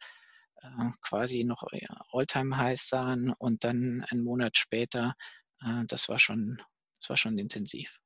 äh, 0.62 0.90
quasi 1.02 1.44
noch 1.44 1.64
Alltime 2.12 2.58
Highs 2.58 2.90
sahen 2.90 3.34
und 3.38 3.64
dann 3.64 4.06
einen 4.10 4.24
Monat 4.24 4.56
später, 4.58 5.16
äh, 5.62 5.84
das 5.88 6.10
war 6.10 6.20
schon, 6.20 6.62
das 7.00 7.10
war 7.10 7.18
schon 7.18 7.40
intensiv. 7.40 8.00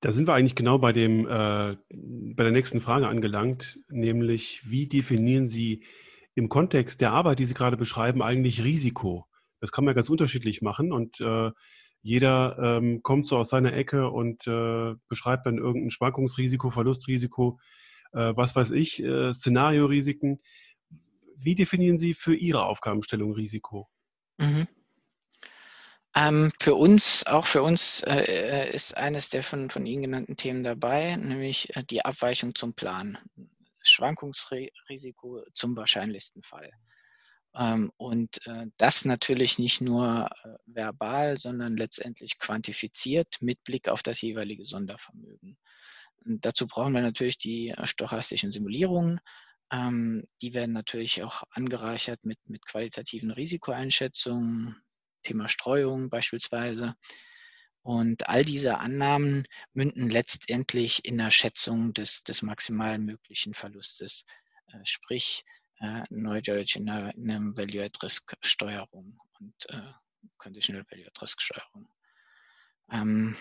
Da 0.00 0.12
sind 0.12 0.28
wir 0.28 0.34
eigentlich 0.34 0.54
genau 0.54 0.78
bei 0.78 0.92
dem, 0.92 1.26
äh, 1.26 1.76
bei 1.88 2.42
der 2.42 2.52
nächsten 2.52 2.82
Frage 2.82 3.08
angelangt, 3.08 3.80
nämlich 3.88 4.70
wie 4.70 4.86
definieren 4.86 5.48
Sie 5.48 5.84
im 6.36 6.48
Kontext 6.48 7.00
der 7.00 7.10
Arbeit, 7.10 7.40
die 7.40 7.46
Sie 7.46 7.54
gerade 7.54 7.76
beschreiben, 7.76 8.22
eigentlich 8.22 8.62
Risiko? 8.62 9.26
Das 9.60 9.72
kann 9.72 9.84
man 9.84 9.94
ganz 9.94 10.08
unterschiedlich 10.08 10.62
machen 10.62 10.92
und 10.92 11.20
äh, 11.20 11.50
jeder 12.02 12.56
ähm, 12.60 13.02
kommt 13.02 13.26
so 13.26 13.36
aus 13.36 13.48
seiner 13.48 13.72
Ecke 13.72 14.10
und 14.10 14.46
äh, 14.46 14.94
beschreibt 15.08 15.46
dann 15.46 15.58
irgendein 15.58 15.90
Schwankungsrisiko, 15.90 16.70
Verlustrisiko, 16.70 17.58
äh, 18.12 18.32
was 18.36 18.54
weiß 18.54 18.70
ich, 18.70 19.02
äh, 19.02 19.32
Szenariorisiken. 19.32 20.40
Wie 21.36 21.56
definieren 21.56 21.98
Sie 21.98 22.14
für 22.14 22.36
Ihre 22.36 22.64
Aufgabenstellung 22.64 23.32
Risiko? 23.32 23.88
Mhm. 24.38 24.68
Ähm, 26.14 26.52
für 26.60 26.74
uns, 26.74 27.26
auch 27.26 27.44
für 27.44 27.62
uns 27.62 28.02
äh, 28.06 28.70
ist 28.72 28.96
eines 28.96 29.28
der 29.28 29.42
von, 29.42 29.68
von 29.68 29.84
Ihnen 29.84 30.02
genannten 30.02 30.36
Themen 30.36 30.64
dabei, 30.64 31.16
nämlich 31.16 31.74
äh, 31.76 31.82
die 31.82 32.04
Abweichung 32.04 32.54
zum 32.54 32.74
Plan. 32.74 33.18
Schwankungsrisiko 33.96 35.42
zum 35.52 35.76
wahrscheinlichsten 35.76 36.42
Fall. 36.42 36.70
Ähm, 37.56 37.90
und 37.96 38.46
äh, 38.46 38.66
das 38.76 39.04
natürlich 39.04 39.58
nicht 39.58 39.80
nur 39.80 40.28
äh, 40.44 40.48
verbal, 40.66 41.38
sondern 41.38 41.76
letztendlich 41.76 42.38
quantifiziert 42.38 43.36
mit 43.40 43.64
Blick 43.64 43.88
auf 43.88 44.02
das 44.02 44.20
jeweilige 44.20 44.64
Sondervermögen. 44.64 45.56
Und 46.24 46.44
dazu 46.44 46.66
brauchen 46.66 46.92
wir 46.92 47.00
natürlich 47.00 47.38
die 47.38 47.74
stochastischen 47.84 48.52
Simulierungen. 48.52 49.20
Ähm, 49.72 50.24
die 50.42 50.52
werden 50.54 50.72
natürlich 50.72 51.22
auch 51.22 51.44
angereichert 51.50 52.24
mit, 52.24 52.38
mit 52.48 52.64
qualitativen 52.66 53.30
Risikoeinschätzungen, 53.30 54.76
Thema 55.22 55.48
Streuung 55.48 56.10
beispielsweise. 56.10 56.94
Und 57.86 58.28
all 58.28 58.44
diese 58.44 58.78
Annahmen 58.78 59.46
münden 59.72 60.10
letztendlich 60.10 61.04
in 61.04 61.18
der 61.18 61.30
Schätzung 61.30 61.94
des, 61.94 62.24
des 62.24 62.42
maximal 62.42 62.98
möglichen 62.98 63.54
Verlustes. 63.54 64.24
Sprich, 64.82 65.44
äh, 65.78 66.02
Neudeutsch 66.10 66.74
in 66.74 66.90
einer, 66.90 67.14
in 67.14 67.30
einer 67.30 67.56
Value 67.56 67.84
at 67.84 68.02
Risk 68.02 68.36
Steuerung 68.42 69.20
und 69.38 69.54
äh, 69.68 69.92
Conditional 70.36 70.84
Value 70.90 71.06
at 71.06 71.22
Risk 71.22 71.40
Steuerung. 71.40 71.88
Ähm, 72.90 73.36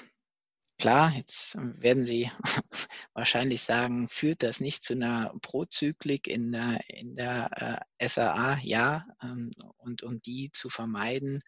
klar, 0.78 1.12
jetzt 1.16 1.56
werden 1.58 2.06
Sie 2.06 2.30
wahrscheinlich 3.14 3.64
sagen, 3.64 4.08
führt 4.10 4.44
das 4.44 4.60
nicht 4.60 4.84
zu 4.84 4.94
einer 4.94 5.34
Prozyklik 5.42 6.28
in 6.28 6.52
der, 6.52 6.82
in 6.90 7.16
der 7.16 7.82
äh, 8.00 8.08
SAA? 8.08 8.60
Ja, 8.62 9.08
ähm, 9.24 9.50
und 9.78 10.04
um 10.04 10.22
die 10.22 10.52
zu 10.52 10.70
vermeiden, 10.70 11.42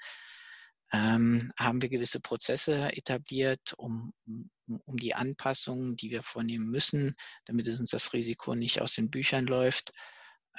ähm, 0.94 1.52
haben 1.58 1.82
wir 1.82 1.90
gewisse 1.90 2.20
Prozesse 2.20 2.96
etabliert, 2.96 3.74
um, 3.78 4.14
um, 4.26 4.98
die 4.98 5.14
Anpassungen, 5.14 5.98
die 5.98 6.12
wir 6.12 6.24
vornehmen 6.24 6.70
müssen, 6.70 7.16
damit 7.46 7.68
uns 7.68 7.92
das 7.92 8.14
Risiko 8.14 8.56
nicht 8.56 8.82
aus 8.82 8.94
den 8.94 9.10
Büchern 9.10 9.46
läuft, 9.48 9.92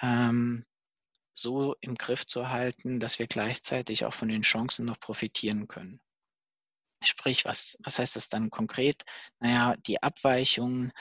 ähm, 0.03 0.67
so 1.35 1.77
im 1.81 1.95
Griff 1.95 2.27
zu 2.27 2.51
halten, 2.51 3.01
dass 3.01 3.19
wir 3.19 3.27
gleichzeitig 3.27 4.05
auch 4.05 4.15
von 4.15 4.29
den 4.29 4.43
Chancen 4.43 4.85
noch 4.85 5.01
profitieren 5.01 5.69
können. 5.69 6.01
Sprich, 7.03 7.45
was, 7.45 7.79
was 7.81 7.99
heißt 7.99 8.17
das 8.17 8.29
dann 8.29 8.51
konkret? 8.51 9.05
Naja, 9.39 9.77
die 9.87 10.03
Abweichungen 10.03 10.93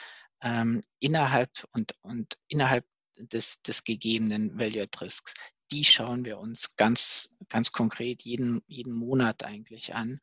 ähm, 0.41 0.81
innerhalb 1.00 1.50
und, 1.72 1.93
und 2.01 2.38
innerhalb 2.48 2.86
des, 3.17 3.62
des 3.63 3.84
gegebenen 3.84 4.57
Value 4.60 4.84
at 4.84 5.01
Risks. 5.01 5.34
Die 5.72 5.84
schauen 5.84 6.24
wir 6.26 6.40
uns 6.40 6.76
ganz, 6.76 7.36
ganz 7.50 7.72
konkret 7.72 8.22
jeden, 8.24 8.62
jeden 8.68 8.94
Monat 8.94 9.44
eigentlich 9.44 9.96
an 9.96 10.20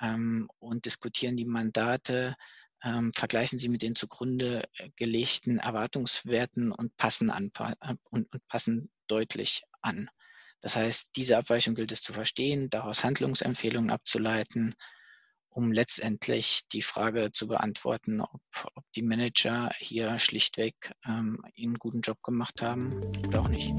ähm, 0.00 0.48
und 0.58 0.86
diskutieren 0.86 1.36
die 1.36 1.44
Mandate, 1.44 2.36
ähm, 2.82 3.12
vergleichen 3.14 3.58
sie 3.58 3.68
mit 3.68 3.82
den 3.82 3.94
zugrunde 3.94 4.64
äh, 4.78 4.90
gelegten 4.96 5.58
Erwartungswerten 5.58 6.72
und 6.72 6.96
passen, 6.96 7.30
an, 7.30 7.50
und, 8.10 8.32
und 8.32 8.48
passen 8.48 8.90
deutlich 9.06 9.62
an. 9.82 10.10
Das 10.62 10.76
heißt, 10.76 11.08
diese 11.16 11.36
Abweichung 11.36 11.74
gilt 11.74 11.92
es 11.92 12.02
zu 12.02 12.12
verstehen, 12.12 12.68
daraus 12.70 13.02
Handlungsempfehlungen 13.04 13.90
abzuleiten, 13.90 14.74
um 15.48 15.72
letztendlich 15.72 16.62
die 16.72 16.82
Frage 16.82 17.32
zu 17.32 17.48
beantworten, 17.48 18.20
ob, 18.20 18.42
ob 18.74 18.84
die 18.94 19.02
Manager 19.02 19.70
hier 19.78 20.18
schlichtweg 20.18 20.92
ähm, 21.06 21.42
einen 21.58 21.74
guten 21.74 22.02
Job 22.02 22.22
gemacht 22.22 22.62
haben 22.62 23.00
oder 23.26 23.40
auch 23.40 23.48
nicht. 23.48 23.74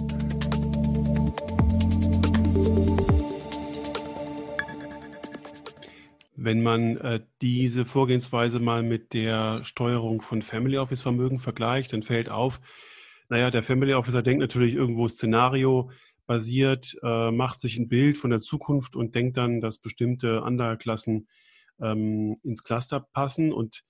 Wenn 6.35 6.63
man 6.63 6.97
äh, 6.97 7.21
diese 7.41 7.85
Vorgehensweise 7.85 8.59
mal 8.59 8.81
mit 8.81 9.13
der 9.13 9.63
Steuerung 9.63 10.21
von 10.21 10.41
Family 10.41 10.77
Office 10.77 11.01
Vermögen 11.01 11.39
vergleicht, 11.39 11.93
dann 11.93 12.01
fällt 12.01 12.29
auf, 12.29 12.59
naja, 13.29 13.51
der 13.51 13.63
Family 13.63 13.93
Officer 13.93 14.23
denkt 14.23 14.41
natürlich 14.41 14.73
irgendwo 14.73 15.07
Szenario 15.07 15.91
basiert, 16.25 16.97
äh, 17.03 17.29
macht 17.31 17.59
sich 17.59 17.77
ein 17.77 17.87
Bild 17.87 18.17
von 18.17 18.31
der 18.31 18.39
Zukunft 18.39 18.95
und 18.95 19.15
denkt 19.15 19.37
dann, 19.37 19.61
dass 19.61 19.77
bestimmte 19.77 20.41
Anlageklassen 20.43 21.27
ähm, 21.79 22.37
ins 22.43 22.63
Cluster 22.63 23.05
passen 23.13 23.53
und 23.53 23.83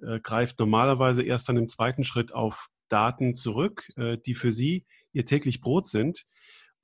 äh, 0.00 0.20
greift 0.20 0.58
normalerweise 0.58 1.22
erst 1.22 1.48
dann 1.48 1.56
im 1.56 1.68
zweiten 1.68 2.04
Schritt 2.04 2.32
auf 2.32 2.68
Daten 2.88 3.34
zurück, 3.34 3.90
äh, 3.96 4.16
die 4.18 4.34
für 4.34 4.52
Sie 4.52 4.84
Ihr 5.12 5.26
täglich 5.26 5.60
Brot 5.60 5.86
sind. 5.86 6.24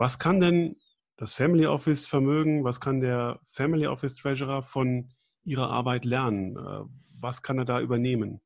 Was 0.02 0.18
kann 0.18 0.40
denn 0.40 0.74
das 1.16 1.32
Family 1.32 1.64
Office 1.64 2.06
Vermögen, 2.06 2.64
was 2.64 2.80
kann 2.80 2.98
der 2.98 3.38
Family 3.52 3.86
Office 3.86 4.16
Treasurer 4.16 4.64
von 4.64 5.12
ihrer 5.44 5.70
Arbeit 5.70 6.04
lernen? 6.04 6.56
Äh, 6.56 6.84
was 7.20 7.44
kann 7.44 7.58
er 7.58 7.64
da 7.64 7.80
übernehmen? 7.80 8.40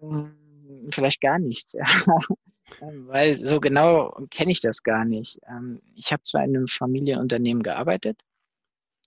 Hm, 0.00 0.88
vielleicht 0.90 1.20
gar 1.20 1.38
nichts. 1.38 1.76
Ähm, 2.82 3.08
weil 3.08 3.34
so 3.38 3.60
genau 3.60 4.10
kenne 4.30 4.50
ich 4.50 4.60
das 4.60 4.82
gar 4.82 5.06
nicht. 5.06 5.40
Ähm, 5.48 5.80
ich 5.94 6.12
habe 6.12 6.22
zwar 6.22 6.44
in 6.44 6.54
einem 6.54 6.66
Familienunternehmen 6.66 7.62
gearbeitet, 7.62 8.20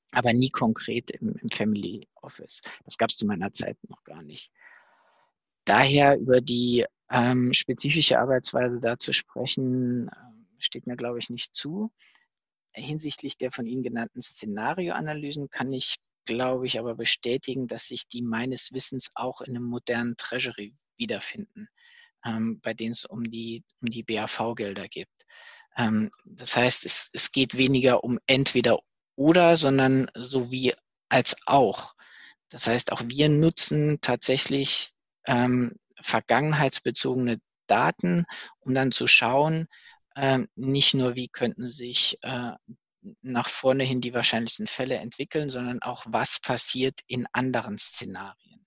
aber 0.09 0.33
nie 0.33 0.49
konkret 0.49 1.11
im 1.11 1.35
Family 1.53 2.07
Office. 2.15 2.61
Das 2.85 2.97
gab 2.97 3.11
es 3.11 3.17
zu 3.17 3.27
meiner 3.27 3.53
Zeit 3.53 3.77
noch 3.87 4.03
gar 4.03 4.23
nicht. 4.23 4.51
Daher 5.71 6.17
über 6.17 6.41
die 6.41 6.85
ähm, 7.09 7.53
spezifische 7.53 8.19
Arbeitsweise 8.19 8.81
da 8.81 8.97
zu 8.97 9.13
sprechen, 9.13 10.11
steht 10.57 10.85
mir, 10.85 10.97
glaube 10.97 11.19
ich, 11.19 11.29
nicht 11.29 11.55
zu. 11.55 11.93
Hinsichtlich 12.73 13.37
der 13.37 13.53
von 13.53 13.65
Ihnen 13.65 13.81
genannten 13.81 14.21
Szenarioanalysen 14.21 15.49
kann 15.49 15.71
ich, 15.71 15.95
glaube 16.25 16.65
ich, 16.65 16.77
aber 16.77 16.95
bestätigen, 16.95 17.67
dass 17.67 17.87
sich 17.87 18.09
die 18.09 18.21
meines 18.21 18.73
Wissens 18.73 19.11
auch 19.15 19.39
in 19.39 19.55
einem 19.55 19.63
modernen 19.63 20.17
Treasury 20.17 20.75
wiederfinden, 20.97 21.69
ähm, 22.25 22.59
bei 22.59 22.73
denen 22.73 22.91
es 22.91 23.05
um 23.05 23.23
die, 23.23 23.63
um 23.79 23.89
die 23.89 24.03
BAV-Gelder 24.03 24.89
geht. 24.89 25.07
Ähm, 25.77 26.11
das 26.25 26.57
heißt, 26.57 26.85
es, 26.85 27.09
es 27.13 27.31
geht 27.31 27.55
weniger 27.55 28.03
um 28.03 28.19
entweder 28.27 28.77
oder, 29.15 29.55
sondern 29.55 30.11
sowie 30.15 30.73
als 31.07 31.33
auch. 31.45 31.93
Das 32.49 32.67
heißt, 32.67 32.91
auch 32.91 33.03
wir 33.05 33.29
nutzen 33.29 33.99
tatsächlich 34.01 34.91
ähm, 35.25 35.73
vergangenheitsbezogene 36.01 37.39
Daten, 37.67 38.25
um 38.59 38.73
dann 38.73 38.91
zu 38.91 39.07
schauen, 39.07 39.67
ähm, 40.15 40.47
nicht 40.55 40.93
nur, 40.93 41.15
wie 41.15 41.29
könnten 41.29 41.69
sich 41.69 42.17
äh, 42.21 42.51
nach 43.21 43.49
vorne 43.49 43.83
hin 43.83 44.01
die 44.01 44.13
wahrscheinlichsten 44.13 44.67
Fälle 44.67 44.95
entwickeln, 44.95 45.49
sondern 45.49 45.81
auch, 45.81 46.05
was 46.07 46.39
passiert 46.39 46.99
in 47.07 47.27
anderen 47.33 47.77
Szenarien. 47.77 48.65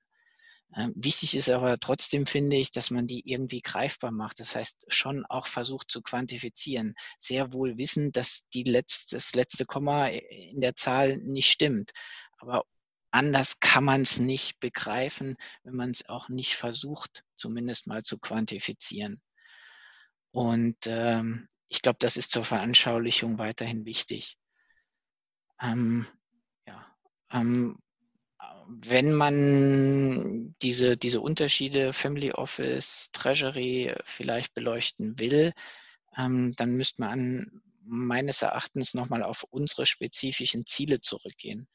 Ähm, 0.76 0.92
wichtig 0.96 1.36
ist 1.36 1.48
aber 1.48 1.78
trotzdem, 1.78 2.26
finde 2.26 2.56
ich, 2.56 2.72
dass 2.72 2.90
man 2.90 3.06
die 3.06 3.22
irgendwie 3.24 3.60
greifbar 3.60 4.10
macht. 4.10 4.40
Das 4.40 4.56
heißt, 4.56 4.86
schon 4.88 5.24
auch 5.26 5.46
versucht 5.46 5.90
zu 5.90 6.02
quantifizieren. 6.02 6.94
Sehr 7.20 7.52
wohl 7.52 7.78
wissen, 7.78 8.10
dass 8.10 8.48
die 8.52 8.64
letzte, 8.64 9.16
das 9.16 9.34
letzte 9.34 9.66
Komma 9.66 10.08
in 10.08 10.60
der 10.60 10.74
Zahl 10.74 11.18
nicht 11.18 11.50
stimmt. 11.50 11.92
Aber 12.38 12.64
anders 13.14 13.60
kann 13.60 13.84
man 13.84 14.02
es 14.02 14.18
nicht 14.18 14.58
begreifen, 14.60 15.36
wenn 15.62 15.76
man 15.76 15.90
es 15.90 16.08
auch 16.08 16.28
nicht 16.28 16.56
versucht, 16.56 17.24
zumindest 17.36 17.86
mal 17.86 18.02
zu 18.02 18.18
quantifizieren. 18.18 19.22
Und 20.32 20.76
ähm, 20.86 21.48
ich 21.68 21.80
glaube, 21.80 21.98
das 22.00 22.16
ist 22.16 22.32
zur 22.32 22.44
Veranschaulichung 22.44 23.38
weiterhin 23.38 23.84
wichtig. 23.86 24.36
Ähm, 25.62 26.06
ja, 26.66 26.84
ähm, 27.30 27.78
wenn 28.66 29.14
man 29.14 30.56
diese, 30.60 30.96
diese 30.96 31.20
Unterschiede 31.20 31.92
Family 31.92 32.32
Office, 32.32 33.10
Treasury 33.12 33.94
vielleicht 34.04 34.54
beleuchten 34.54 35.18
will, 35.20 35.52
ähm, 36.16 36.50
dann 36.52 36.72
müsste 36.72 37.02
man 37.02 37.62
meines 37.84 38.42
Erachtens 38.42 38.94
nochmal 38.94 39.22
auf 39.22 39.44
unsere 39.50 39.86
spezifischen 39.86 40.66
Ziele 40.66 41.00
zurückgehen. 41.00 41.68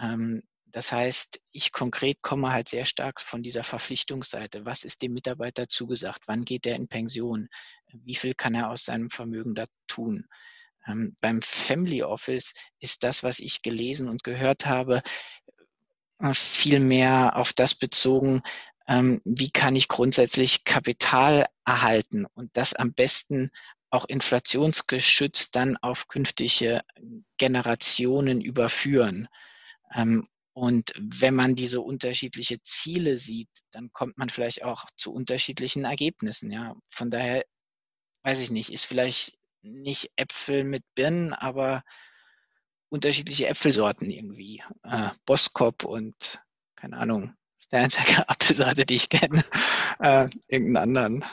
Ähm, 0.00 0.42
das 0.70 0.92
heißt, 0.92 1.40
ich 1.52 1.72
konkret 1.72 2.20
komme 2.22 2.52
halt 2.52 2.68
sehr 2.68 2.84
stark 2.84 3.20
von 3.20 3.42
dieser 3.42 3.64
Verpflichtungsseite. 3.64 4.64
Was 4.64 4.84
ist 4.84 5.02
dem 5.02 5.14
Mitarbeiter 5.14 5.68
zugesagt? 5.68 6.22
Wann 6.26 6.44
geht 6.44 6.66
er 6.66 6.76
in 6.76 6.88
Pension? 6.88 7.48
Wie 7.92 8.14
viel 8.14 8.34
kann 8.34 8.54
er 8.54 8.70
aus 8.70 8.84
seinem 8.84 9.10
Vermögen 9.10 9.54
da 9.54 9.66
tun? 9.86 10.26
Ähm, 10.86 11.16
beim 11.20 11.40
Family 11.42 12.02
Office 12.02 12.52
ist 12.80 13.02
das, 13.02 13.22
was 13.22 13.38
ich 13.38 13.62
gelesen 13.62 14.08
und 14.08 14.24
gehört 14.24 14.66
habe, 14.66 15.02
äh, 16.20 16.34
viel 16.34 16.80
mehr 16.80 17.36
auf 17.36 17.52
das 17.52 17.74
bezogen, 17.74 18.42
ähm, 18.88 19.20
wie 19.24 19.50
kann 19.50 19.76
ich 19.76 19.88
grundsätzlich 19.88 20.64
Kapital 20.64 21.46
erhalten 21.64 22.26
und 22.34 22.56
das 22.56 22.74
am 22.74 22.92
besten 22.92 23.50
auch 23.90 24.04
inflationsgeschützt 24.06 25.54
dann 25.56 25.76
auf 25.78 26.08
künftige 26.08 26.82
Generationen 27.38 28.40
überführen. 28.40 29.28
Ähm, 29.94 30.26
und 30.58 30.92
wenn 30.98 31.36
man 31.36 31.54
diese 31.54 31.80
unterschiedliche 31.80 32.60
Ziele 32.62 33.16
sieht, 33.16 33.48
dann 33.70 33.92
kommt 33.92 34.18
man 34.18 34.28
vielleicht 34.28 34.64
auch 34.64 34.86
zu 34.96 35.12
unterschiedlichen 35.12 35.84
Ergebnissen. 35.84 36.50
Ja, 36.50 36.74
von 36.88 37.12
daher 37.12 37.44
weiß 38.24 38.40
ich 38.40 38.50
nicht, 38.50 38.72
ist 38.72 38.84
vielleicht 38.84 39.38
nicht 39.62 40.10
Äpfel 40.16 40.64
mit 40.64 40.82
Birnen, 40.96 41.32
aber 41.32 41.84
unterschiedliche 42.88 43.46
Äpfelsorten 43.46 44.10
irgendwie. 44.10 44.60
Äh, 44.82 45.10
Boskop 45.26 45.84
und 45.84 46.42
keine 46.74 46.96
Ahnung, 46.96 47.36
ist 47.60 47.70
der 47.70 47.82
einzige 47.82 48.28
Apfelsorte, 48.28 48.84
die 48.84 48.96
ich 48.96 49.08
kenne. 49.08 49.44
Äh, 50.00 50.28
irgendeinen 50.46 50.76
anderen. 50.76 51.24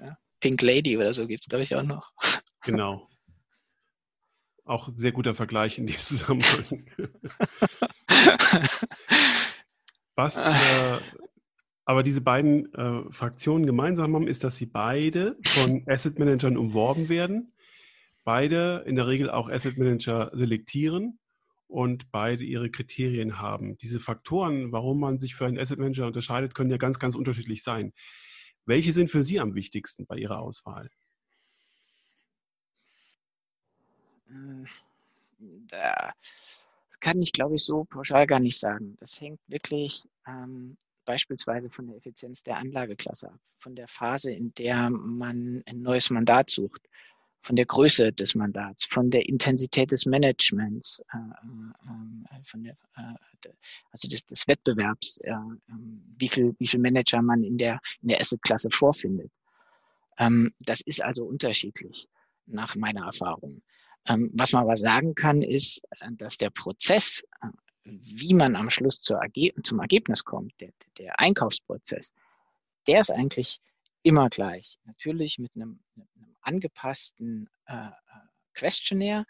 Ja, 0.00 0.16
Pink 0.38 0.62
Lady 0.62 0.96
oder 0.96 1.12
so 1.12 1.26
gibt 1.26 1.42
es, 1.42 1.48
glaube 1.48 1.64
ich, 1.64 1.74
auch 1.74 1.82
noch. 1.82 2.12
Genau. 2.64 3.08
Auch 4.64 4.86
ein 4.86 4.96
sehr 4.96 5.10
guter 5.10 5.34
Vergleich 5.34 5.78
in 5.78 5.88
dem 5.88 5.98
Zusammenhang. 5.98 6.86
Was 10.14 10.36
äh, 10.36 10.98
aber 11.84 12.02
diese 12.02 12.20
beiden 12.20 12.72
äh, 12.74 13.12
Fraktionen 13.12 13.66
gemeinsam 13.66 14.14
haben, 14.14 14.28
ist, 14.28 14.44
dass 14.44 14.56
sie 14.56 14.66
beide 14.66 15.36
von 15.44 15.82
Asset 15.86 16.18
Managern 16.18 16.56
umworben 16.56 17.08
werden, 17.08 17.52
beide 18.24 18.84
in 18.86 18.94
der 18.94 19.08
Regel 19.08 19.30
auch 19.30 19.48
Asset 19.48 19.78
Manager 19.78 20.30
selektieren 20.32 21.18
und 21.66 22.10
beide 22.12 22.44
ihre 22.44 22.70
Kriterien 22.70 23.40
haben. 23.40 23.76
Diese 23.78 23.98
Faktoren, 23.98 24.70
warum 24.70 25.00
man 25.00 25.18
sich 25.18 25.34
für 25.34 25.46
einen 25.46 25.58
Asset 25.58 25.78
Manager 25.78 26.06
unterscheidet, 26.06 26.54
können 26.54 26.70
ja 26.70 26.76
ganz, 26.76 26.98
ganz 26.98 27.16
unterschiedlich 27.16 27.64
sein. 27.64 27.92
Welche 28.64 28.92
sind 28.92 29.10
für 29.10 29.24
Sie 29.24 29.40
am 29.40 29.54
wichtigsten 29.56 30.06
bei 30.06 30.16
Ihrer 30.16 30.38
Auswahl? 30.38 30.88
Das 35.68 36.51
kann 37.02 37.20
ich, 37.20 37.32
glaube 37.32 37.56
ich, 37.56 37.64
so 37.64 37.84
pauschal 37.84 38.26
gar 38.26 38.40
nicht 38.40 38.58
sagen. 38.58 38.96
Das 39.00 39.20
hängt 39.20 39.40
wirklich 39.48 40.04
ähm, 40.26 40.76
beispielsweise 41.04 41.68
von 41.68 41.88
der 41.88 41.96
Effizienz 41.96 42.42
der 42.44 42.58
Anlageklasse 42.58 43.28
ab, 43.28 43.40
von 43.58 43.74
der 43.74 43.88
Phase, 43.88 44.30
in 44.30 44.54
der 44.54 44.88
man 44.88 45.62
ein 45.66 45.82
neues 45.82 46.10
Mandat 46.10 46.48
sucht, 46.48 46.88
von 47.40 47.56
der 47.56 47.66
Größe 47.66 48.12
des 48.12 48.36
Mandats, 48.36 48.84
von 48.84 49.10
der 49.10 49.28
Intensität 49.28 49.90
des 49.90 50.06
Managements, 50.06 51.02
äh, 51.12 51.18
äh, 51.18 52.44
von 52.44 52.62
der, 52.62 52.76
äh, 52.96 53.48
also 53.90 54.06
des, 54.06 54.24
des 54.24 54.46
Wettbewerbs, 54.46 55.18
äh, 55.24 55.32
ähm, 55.32 56.04
wie 56.18 56.28
viel, 56.28 56.54
wie 56.60 56.68
viel 56.68 56.78
Manager 56.78 57.20
man 57.20 57.42
in 57.42 57.58
der, 57.58 57.80
in 58.02 58.10
der 58.10 58.20
Asset-Klasse 58.20 58.70
vorfindet. 58.70 59.32
Ähm, 60.18 60.54
das 60.60 60.80
ist 60.82 61.02
also 61.02 61.24
unterschiedlich 61.24 62.06
nach 62.46 62.76
meiner 62.76 63.06
Erfahrung. 63.06 63.60
Ähm, 64.06 64.30
was 64.34 64.52
man 64.52 64.62
aber 64.62 64.76
sagen 64.76 65.14
kann, 65.14 65.42
ist, 65.42 65.82
äh, 66.00 66.08
dass 66.12 66.36
der 66.36 66.50
Prozess, 66.50 67.22
äh, 67.40 67.48
wie 67.84 68.34
man 68.34 68.56
am 68.56 68.70
Schluss 68.70 69.00
zum 69.00 69.18
Ergebnis 69.80 70.24
kommt, 70.24 70.52
der, 70.60 70.70
der 70.98 71.18
Einkaufsprozess, 71.18 72.12
der 72.86 73.00
ist 73.00 73.10
eigentlich 73.10 73.60
immer 74.02 74.28
gleich. 74.28 74.78
Natürlich 74.84 75.38
mit 75.38 75.54
einem, 75.54 75.80
einem 75.96 76.36
angepassten 76.40 77.48
äh, 77.66 77.86
äh, 77.86 77.90
Questionnaire, 78.54 79.24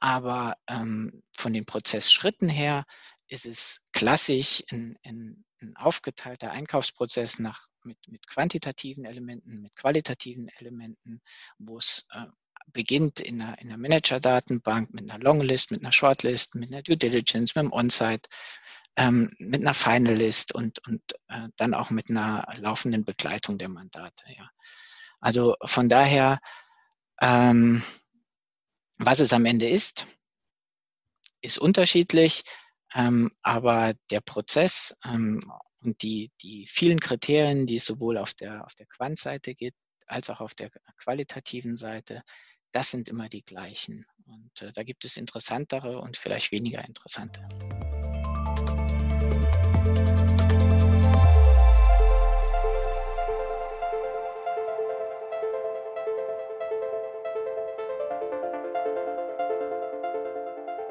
aber 0.00 0.56
ähm, 0.68 1.22
von 1.32 1.52
den 1.52 1.64
Prozessschritten 1.64 2.48
her 2.48 2.84
ist 3.28 3.46
es 3.46 3.80
klassisch 3.92 4.62
ein, 4.70 4.98
ein, 5.04 5.44
ein 5.60 5.76
aufgeteilter 5.76 6.50
Einkaufsprozess 6.50 7.38
nach, 7.38 7.68
mit, 7.82 7.98
mit 8.08 8.26
quantitativen 8.26 9.04
Elementen, 9.04 9.62
mit 9.62 9.74
qualitativen 9.76 10.48
Elementen, 10.58 11.22
wo 11.58 11.78
es 11.78 12.06
äh, 12.10 12.26
beginnt 12.72 13.20
in 13.20 13.40
einer, 13.40 13.58
in 13.58 13.68
einer 13.68 13.78
Manager-Datenbank 13.78 14.92
mit 14.92 15.10
einer 15.10 15.22
Longlist, 15.22 15.70
mit 15.70 15.82
einer 15.82 15.92
Shortlist, 15.92 16.54
mit 16.54 16.72
einer 16.72 16.82
Due 16.82 16.96
Diligence, 16.96 17.54
mit 17.54 17.62
einem 17.62 17.72
On-Site, 17.72 18.28
ähm, 18.96 19.30
mit 19.38 19.60
einer 19.60 19.74
Finalist 19.74 20.54
und, 20.54 20.78
und 20.86 21.02
äh, 21.28 21.48
dann 21.56 21.74
auch 21.74 21.90
mit 21.90 22.10
einer 22.10 22.46
laufenden 22.58 23.04
Begleitung 23.04 23.58
der 23.58 23.68
Mandate. 23.68 24.24
Ja. 24.36 24.50
Also 25.20 25.56
von 25.62 25.88
daher, 25.88 26.40
ähm, 27.20 27.82
was 28.98 29.20
es 29.20 29.32
am 29.32 29.46
Ende 29.46 29.68
ist, 29.68 30.06
ist 31.40 31.58
unterschiedlich, 31.58 32.42
ähm, 32.94 33.30
aber 33.42 33.94
der 34.10 34.20
Prozess 34.20 34.94
ähm, 35.04 35.40
und 35.80 36.02
die, 36.02 36.30
die 36.40 36.66
vielen 36.66 37.00
Kriterien, 37.00 37.66
die 37.66 37.76
es 37.76 37.84
sowohl 37.84 38.16
auf 38.16 38.34
der, 38.34 38.64
auf 38.64 38.74
der 38.74 38.86
Quant-Seite 38.86 39.54
gibt, 39.54 39.76
als 40.06 40.30
auch 40.30 40.40
auf 40.40 40.54
der 40.54 40.70
qualitativen 40.98 41.76
Seite, 41.76 42.22
das 42.74 42.90
sind 42.90 43.08
immer 43.08 43.28
die 43.28 43.44
gleichen. 43.44 44.04
Und 44.26 44.62
äh, 44.62 44.72
da 44.72 44.82
gibt 44.82 45.04
es 45.04 45.16
interessantere 45.16 45.98
und 46.00 46.16
vielleicht 46.16 46.50
weniger 46.50 46.84
interessante. 46.84 47.40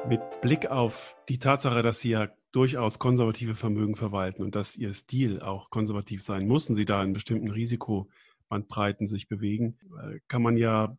Mit 0.08 0.40
Blick 0.40 0.66
auf 0.66 1.16
die 1.28 1.38
Tatsache, 1.38 1.82
dass 1.82 2.00
Sie 2.00 2.10
ja 2.10 2.28
durchaus 2.52 2.98
konservative 2.98 3.54
Vermögen 3.54 3.96
verwalten 3.96 4.42
und 4.42 4.54
dass 4.54 4.76
Ihr 4.76 4.94
Stil 4.94 5.40
auch 5.40 5.68
konservativ 5.68 6.22
sein 6.22 6.46
muss 6.46 6.68
und 6.70 6.76
Sie 6.76 6.84
da 6.86 7.02
in 7.02 7.12
bestimmten 7.12 7.50
Risikobandbreiten 7.50 9.06
sich 9.06 9.28
bewegen, 9.28 9.78
äh, 10.02 10.20
kann 10.28 10.42
man 10.42 10.56
ja 10.56 10.96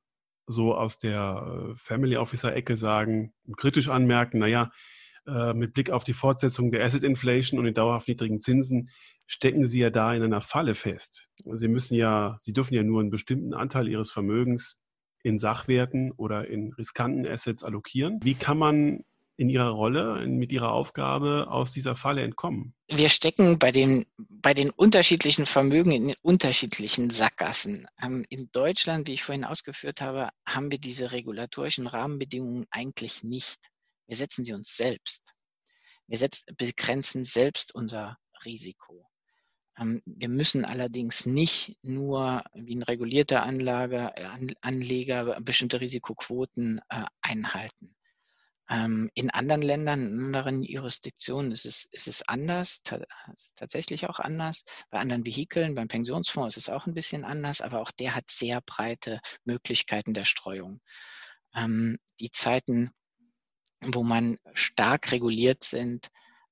so 0.47 0.75
aus 0.75 0.99
der 0.99 1.71
äh, 1.71 1.75
Family 1.75 2.17
Officer-Ecke 2.17 2.77
sagen 2.77 3.33
kritisch 3.57 3.89
anmerken, 3.89 4.39
naja, 4.39 4.71
äh, 5.27 5.53
mit 5.53 5.73
Blick 5.73 5.89
auf 5.89 6.03
die 6.03 6.13
Fortsetzung 6.13 6.71
der 6.71 6.83
Asset 6.83 7.03
Inflation 7.03 7.59
und 7.59 7.65
den 7.65 7.73
dauerhaft 7.73 8.07
niedrigen 8.07 8.39
Zinsen 8.39 8.89
stecken 9.27 9.67
Sie 9.67 9.79
ja 9.79 9.89
da 9.89 10.13
in 10.13 10.21
einer 10.21 10.41
Falle 10.41 10.75
fest. 10.75 11.27
Sie 11.37 11.67
müssen 11.67 11.95
ja, 11.95 12.37
Sie 12.39 12.53
dürfen 12.53 12.75
ja 12.75 12.83
nur 12.83 13.01
einen 13.01 13.09
bestimmten 13.09 13.53
Anteil 13.53 13.87
Ihres 13.87 14.11
Vermögens 14.11 14.79
in 15.23 15.39
Sachwerten 15.39 16.11
oder 16.11 16.47
in 16.47 16.73
riskanten 16.73 17.25
Assets 17.25 17.63
allokieren. 17.63 18.19
Wie 18.21 18.35
kann 18.35 18.59
man 18.59 19.03
in 19.37 19.49
ihrer 19.49 19.69
Rolle, 19.69 20.25
mit 20.27 20.51
ihrer 20.51 20.71
Aufgabe 20.71 21.47
aus 21.49 21.71
dieser 21.71 21.95
Falle 21.95 22.23
entkommen? 22.23 22.73
Wir 22.87 23.09
stecken 23.09 23.59
bei 23.59 23.71
den, 23.71 24.05
bei 24.17 24.53
den 24.53 24.69
unterschiedlichen 24.69 25.45
Vermögen 25.45 25.91
in 25.91 26.07
den 26.07 26.15
unterschiedlichen 26.21 27.09
Sackgassen. 27.09 27.87
Ähm, 28.01 28.25
in 28.29 28.49
Deutschland, 28.51 29.07
wie 29.07 29.13
ich 29.13 29.23
vorhin 29.23 29.43
ausgeführt 29.43 30.01
habe, 30.01 30.29
haben 30.45 30.71
wir 30.71 30.77
diese 30.77 31.11
regulatorischen 31.11 31.87
Rahmenbedingungen 31.87 32.65
eigentlich 32.71 33.23
nicht. 33.23 33.59
Wir 34.07 34.15
setzen 34.15 34.45
sie 34.45 34.53
uns 34.53 34.75
selbst. 34.75 35.33
Wir 36.07 36.17
setzen, 36.17 36.55
begrenzen 36.55 37.23
selbst 37.23 37.73
unser 37.73 38.17
Risiko. 38.45 39.07
Ähm, 39.77 40.01
wir 40.05 40.29
müssen 40.29 40.63
allerdings 40.63 41.25
nicht 41.25 41.77
nur 41.81 42.43
wie 42.53 42.75
ein 42.75 42.83
regulierter 42.83 43.43
Anlage, 43.43 44.13
Anleger 44.61 45.41
bestimmte 45.41 45.81
Risikoquoten 45.81 46.79
äh, 46.89 47.03
einhalten. 47.21 47.95
Ähm, 48.67 49.11
in 49.13 49.29
anderen 49.29 49.61
Ländern, 49.61 50.07
in 50.07 50.25
anderen 50.25 50.63
Jurisdiktionen 50.63 51.51
ist 51.51 51.65
es, 51.65 51.85
ist 51.91 52.07
es 52.07 52.27
anders, 52.27 52.81
ist 53.33 53.55
tatsächlich 53.55 54.07
auch 54.07 54.19
anders. 54.19 54.63
Bei 54.89 54.99
anderen 54.99 55.25
Vehikeln, 55.25 55.75
beim 55.75 55.87
Pensionsfonds 55.87 56.57
ist 56.57 56.63
es 56.63 56.73
auch 56.73 56.87
ein 56.87 56.95
bisschen 56.95 57.25
anders, 57.25 57.61
aber 57.61 57.79
auch 57.79 57.91
der 57.91 58.15
hat 58.15 58.29
sehr 58.29 58.61
breite 58.61 59.19
Möglichkeiten 59.43 60.13
der 60.13 60.25
Streuung. 60.25 60.79
Ähm, 61.53 61.99
die 62.19 62.31
Zeiten, 62.31 62.89
wo 63.81 64.03
man 64.03 64.39
stark 64.53 65.11
reguliert 65.11 65.63
sind, 65.63 66.07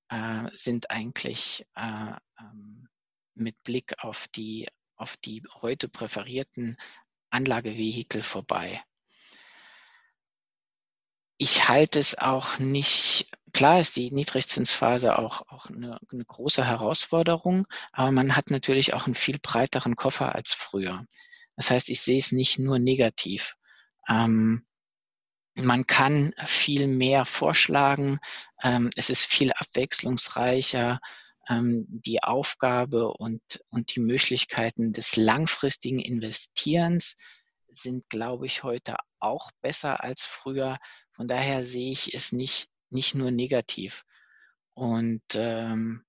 äh, 0.10 0.49
sind 0.56 0.91
eigentlich 0.91 1.65
äh, 1.76 2.13
ähm, 2.39 2.88
mit 3.34 3.56
Blick 3.63 3.93
auf 4.04 4.28
die, 4.28 4.67
auf 4.97 5.17
die 5.17 5.41
heute 5.62 5.89
präferierten 5.89 6.78
Anlagevehikel 7.32 8.21
vorbei 8.21 8.84
ich 11.43 11.67
halte 11.67 11.99
es 11.99 12.17
auch 12.17 12.58
nicht, 12.58 13.27
klar 13.51 13.82
ist 13.82 13.97
die 13.97 14.12
Niedrigzinsphase 14.12 15.19
auch, 15.19 15.41
auch 15.49 15.65
eine, 15.65 15.99
eine, 16.10 16.23
große 16.23 16.65
Herausforderung, 16.65 17.67
aber 17.91 18.12
man 18.12 18.38
hat 18.38 18.49
natürlich 18.49 18.93
auch 18.93 19.08
einen 19.08 19.13
viel 19.13 19.39
breiteren 19.39 19.97
Koffer 19.97 20.36
als 20.36 20.53
früher. 20.53 21.06
Das 21.58 21.69
heißt, 21.69 21.89
ich 21.89 21.99
sehe 21.99 22.19
es 22.19 22.32
nicht 22.32 22.60
nur 22.60 22.79
negativ. 22.79 23.56
Ähm, 24.08 24.65
man 25.56 25.86
kann 25.86 26.34
viel 26.45 26.88
mehr 26.88 27.25
vorschlagen, 27.25 28.19
ähm, 28.63 28.89
es 28.95 29.10
ist 29.10 29.25
viel 29.25 29.51
abwechslungsreicher, 29.51 31.01
ähm, 31.49 31.86
die 31.89 32.23
Aufgabe 32.23 33.10
und, 33.12 33.41
und 33.69 33.93
die 33.93 33.99
Möglichkeiten 33.99 34.93
des 34.93 35.17
langfristigen 35.17 35.99
Investierens 35.99 37.17
sind, 37.67 38.10
glaube 38.10 38.45
ich, 38.45 38.63
heute 38.63 38.95
auch 39.19 39.51
besser 39.62 40.03
als 40.03 40.21
früher. 40.21 40.77
Von 41.13 41.28
daher 41.28 41.63
sehe 41.63 41.91
ich 41.91 42.13
es 42.13 42.32
nicht, 42.32 42.69
nicht 42.89 43.15
nur 43.15 43.32
negativ. 43.32 44.04
Und 44.73 45.23
ähm, 45.36 46.04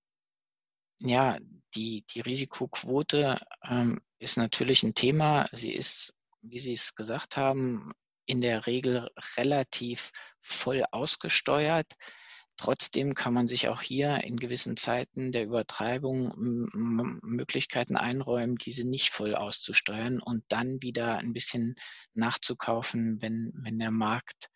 ja, 0.98 1.38
die, 1.74 2.04
die 2.14 2.20
Risikoquote 2.20 3.38
ähm, 3.68 4.00
ist 4.18 4.36
natürlich 4.36 4.82
ein 4.82 4.94
Thema. 4.94 5.48
Sie 5.52 5.72
ist, 5.72 6.14
wie 6.42 6.60
Sie 6.60 6.72
es 6.72 6.94
gesagt 6.94 7.36
haben, 7.36 7.92
in 8.26 8.40
der 8.40 8.66
Regel 8.66 9.10
relativ 9.36 10.10
voll 10.40 10.84
ausgesteuert. 10.90 11.92
Trotzdem 12.56 13.14
kann 13.14 13.34
man 13.34 13.48
sich 13.48 13.68
auch 13.68 13.82
hier 13.82 14.22
in 14.22 14.36
gewissen 14.36 14.76
Zeiten 14.76 15.32
der 15.32 15.44
Übertreibung 15.44 16.32
Möglichkeiten 16.36 17.96
einräumen, 17.96 18.56
diese 18.56 18.84
nicht 18.84 19.10
voll 19.10 19.34
auszusteuern 19.34 20.20
und 20.20 20.44
dann 20.48 20.80
wieder 20.80 21.18
ein 21.18 21.32
bisschen 21.32 21.74
nachzukaufen, 22.14 23.20
wenn, 23.20 23.50
wenn 23.56 23.78
der 23.78 23.90
Markt 23.90 24.50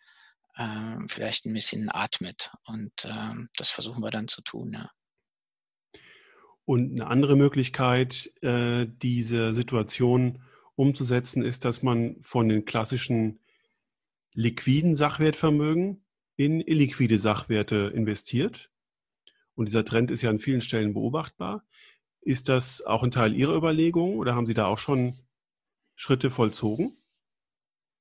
äh, 0.59 0.97
vielleicht 1.07 1.47
ein 1.47 1.55
bisschen 1.55 1.89
atmet. 1.91 2.51
Und 2.67 2.93
äh, 3.05 3.35
das 3.57 3.71
versuchen 3.71 4.03
wir 4.03 4.11
dann 4.11 4.29
zu 4.29 4.43
tun. 4.43 4.73
Ja. 4.75 4.91
Und 6.65 6.93
eine 6.93 7.07
andere 7.07 7.37
Möglichkeit, 7.37 8.31
äh, 8.43 8.87
diese 8.87 9.55
Situation 9.55 10.43
umzusetzen, 10.75 11.43
ist, 11.43 11.65
dass 11.65 11.83
man 11.83 12.17
von 12.21 12.49
den 12.49 12.67
klassischen 12.67 13.41
liquiden 14.35 14.95
Sachwertvermögen 14.95 16.05
in 16.37 16.61
illiquide 16.61 17.19
Sachwerte 17.19 17.91
investiert. 17.95 18.71
Und 19.55 19.69
dieser 19.69 19.85
Trend 19.85 20.11
ist 20.11 20.23
ja 20.23 20.31
an 20.31 20.39
vielen 20.39 20.61
Stellen 20.61 20.93
beobachtbar. 20.93 21.65
Ist 22.21 22.49
das 22.49 22.83
auch 22.83 23.03
ein 23.03 23.11
Teil 23.11 23.35
Ihrer 23.35 23.57
Überlegung 23.57 24.19
oder 24.19 24.35
haben 24.35 24.47
Sie 24.47 24.55
da 24.55 24.67
auch 24.67 24.79
schon 24.79 25.15
Schritte 25.97 26.31
vollzogen? 26.31 26.93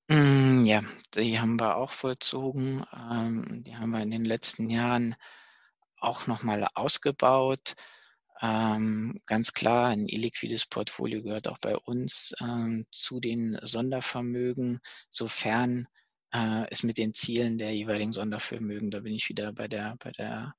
Mm, 0.10 0.66
ja, 0.66 0.84
die 1.16 1.40
haben 1.40 1.60
wir 1.60 1.76
auch 1.78 1.92
vollzogen. 1.92 2.86
Ähm, 2.94 3.64
die 3.66 3.76
haben 3.76 3.92
wir 3.92 4.02
in 4.02 4.12
den 4.12 4.26
letzten 4.26 4.70
Jahren 4.70 5.16
auch 6.00 6.28
nochmal 6.28 6.68
ausgebaut. 6.76 7.76
Ähm, 8.42 9.18
ganz 9.26 9.54
klar, 9.54 9.88
ein 9.90 10.08
illiquides 10.08 10.68
Portfolio 10.68 11.24
gehört 11.24 11.48
auch 11.48 11.58
bei 11.60 11.76
uns 11.76 12.34
ähm, 12.42 12.86
zu 12.92 13.20
den 13.20 13.58
Sondervermögen, 13.64 14.80
sofern 15.10 15.88
äh, 16.34 16.66
es 16.70 16.84
mit 16.84 16.98
den 16.98 17.14
Zielen 17.14 17.58
der 17.58 17.74
jeweiligen 17.76 18.14
Sondervermögen, 18.14 18.92
da 18.92 19.00
bin 19.00 19.14
ich 19.14 19.30
wieder 19.30 19.54
bei 19.54 19.68
der, 19.68 19.96
bei 20.00 20.12
der 20.12 20.54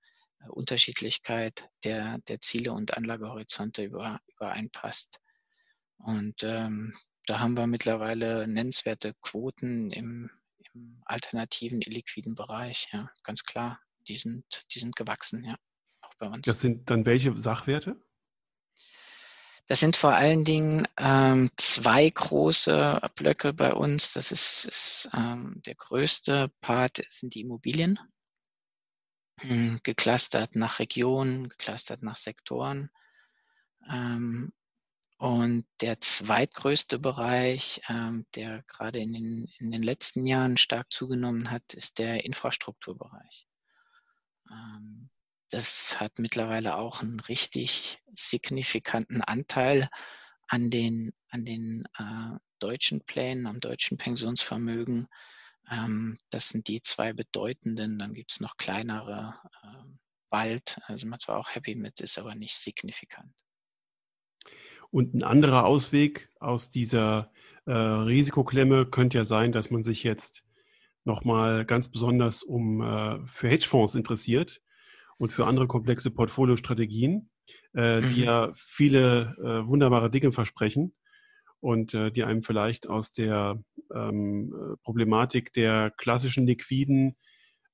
Unterschiedlichkeit 0.49 1.69
der, 1.85 2.19
der 2.29 2.41
Ziele 2.41 2.73
und 2.73 2.97
Anlagehorizonte 2.97 3.85
über, 3.85 4.21
übereinpasst. 4.27 5.21
Und 5.99 6.43
ähm, 6.43 6.95
da 7.29 7.41
haben 7.41 7.57
wir 7.57 7.67
mittlerweile 7.67 8.49
nennenswerte 8.49 9.15
Quoten 9.21 9.91
im, 9.91 10.31
im 10.73 11.03
alternativen, 11.05 11.83
illiquiden 11.83 12.35
Bereich, 12.35 12.89
ja, 12.93 13.11
ganz 13.23 13.45
klar. 13.45 13.81
Die 14.09 14.17
sind, 14.17 14.45
die 14.73 14.79
sind 14.79 14.97
gewachsen, 14.97 15.45
ja, 15.45 15.57
auch 16.01 16.15
bei 16.15 16.27
uns. 16.27 16.47
Das 16.47 16.61
sind 16.61 16.89
dann 16.89 17.05
welche 17.05 17.39
Sachwerte? 17.39 18.01
Das 19.67 19.81
sind 19.81 19.97
vor 19.97 20.15
allen 20.15 20.47
Dingen 20.47 20.89
ähm, 20.97 21.51
zwei 21.57 22.09
große 22.09 23.03
Blöcke 23.15 23.53
bei 23.53 23.75
uns. 23.75 24.15
Das 24.15 24.33
ist, 24.33 24.65
ist 24.65 25.11
ähm, 25.13 25.61
der 25.67 25.75
größte 25.75 26.51
Part 26.63 27.03
sind 27.11 27.35
die 27.35 27.43
Immobilien, 27.43 27.99
hm, 29.41 29.81
geclustert 29.83 30.57
nach 30.57 30.79
Regionen, 30.79 31.51
geclustert 31.51 32.03
nach 32.03 32.17
Sektoren. 32.17 32.89
Ähm, 33.91 34.55
Und 35.19 35.67
der 35.81 36.01
zweitgrößte 36.01 37.01
Bereich, 37.01 37.81
ähm, 37.89 38.25
der 38.37 38.63
gerade 38.69 39.01
in 39.01 39.13
den, 39.13 39.49
in 39.59 39.73
den 39.73 39.83
letzten 39.83 40.27
Jahren 40.27 40.57
stark 40.57 40.93
zugenommen 40.93 41.51
hat, 41.51 41.75
ist 41.75 41.99
der 41.99 42.25
Infrastrukturbereich. 42.25 43.49
Ähm, 44.49 45.11
das 45.51 45.99
hat 45.99 46.21
mittlerweile 46.21 46.77
auch 46.77 47.03
einen 47.03 47.19
richtig 47.19 47.99
signifikanten 48.13 49.21
Anteil 49.23 49.89
an 50.47 50.71
den, 50.71 51.13
an 51.31 51.45
den 51.45 51.85
äh, 51.99 52.39
deutschen 52.61 53.01
Plänen, 53.01 53.49
am 53.49 53.59
deutschen 53.59 53.99
Pensionsvermögen. 53.99 55.09
Ähm, 55.69 56.17
das 56.31 56.51
sind 56.51 56.69
die 56.69 56.81
zwei 56.81 57.13
bedeutenden. 57.13 57.99
Dann 57.99 58.15
gibt 58.15 58.31
es 58.31 58.41
noch 58.41 58.57
kleinere 58.57 59.35
äh, 59.65 59.91
Wald. 60.31 60.79
Also 60.85 61.07
man 61.07 61.19
zwar 61.19 61.39
auch 61.39 61.57
happy 61.57 61.75
mit, 61.75 61.99
ist 61.99 62.19
aber 62.19 62.37
nicht 62.37 62.57
signifikant. 62.57 63.35
Und 64.91 65.15
ein 65.15 65.23
anderer 65.23 65.67
Ausweg 65.67 66.31
aus 66.41 66.71
dieser 66.71 67.31
äh, 67.67 67.73
Risikoklemme 67.73 68.87
könnte 68.87 69.19
ja 69.19 69.25
sein, 69.25 69.53
dass 69.53 69.71
man 69.71 69.83
sich 69.83 70.03
jetzt 70.03 70.45
nochmal 71.05 71.65
ganz 71.65 71.91
besonders 71.91 72.43
um 72.43 72.81
äh, 72.81 73.19
für 73.27 73.49
Hedgefonds 73.49 73.95
interessiert 73.95 74.61
und 75.19 75.33
für 75.33 75.47
andere 75.47 75.67
komplexe 75.67 76.11
Portfoliostrategien, 76.11 77.31
äh, 77.75 78.01
mhm. 78.01 78.15
die 78.15 78.23
ja 78.23 78.51
viele 78.55 79.37
äh, 79.39 79.69
wunderbare 79.69 80.11
Dinge 80.11 80.33
versprechen 80.33 80.95
und 81.61 81.95
äh, 81.95 82.11
die 82.11 82.25
einem 82.25 82.43
vielleicht 82.43 82.89
aus 82.89 83.13
der 83.13 83.63
ähm, 83.95 84.55
äh, 84.55 84.77
Problematik 84.83 85.53
der 85.53 85.93
klassischen 85.97 86.47
liquiden 86.47 87.17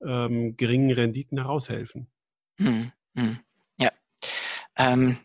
ähm, 0.05 0.57
geringen 0.57 0.93
Renditen 0.93 1.39
heraushelfen. 1.39 2.09
Mhm. 2.59 2.93
Mhm. 3.15 3.39
Ja, 3.79 3.91
ähm, 4.77 5.19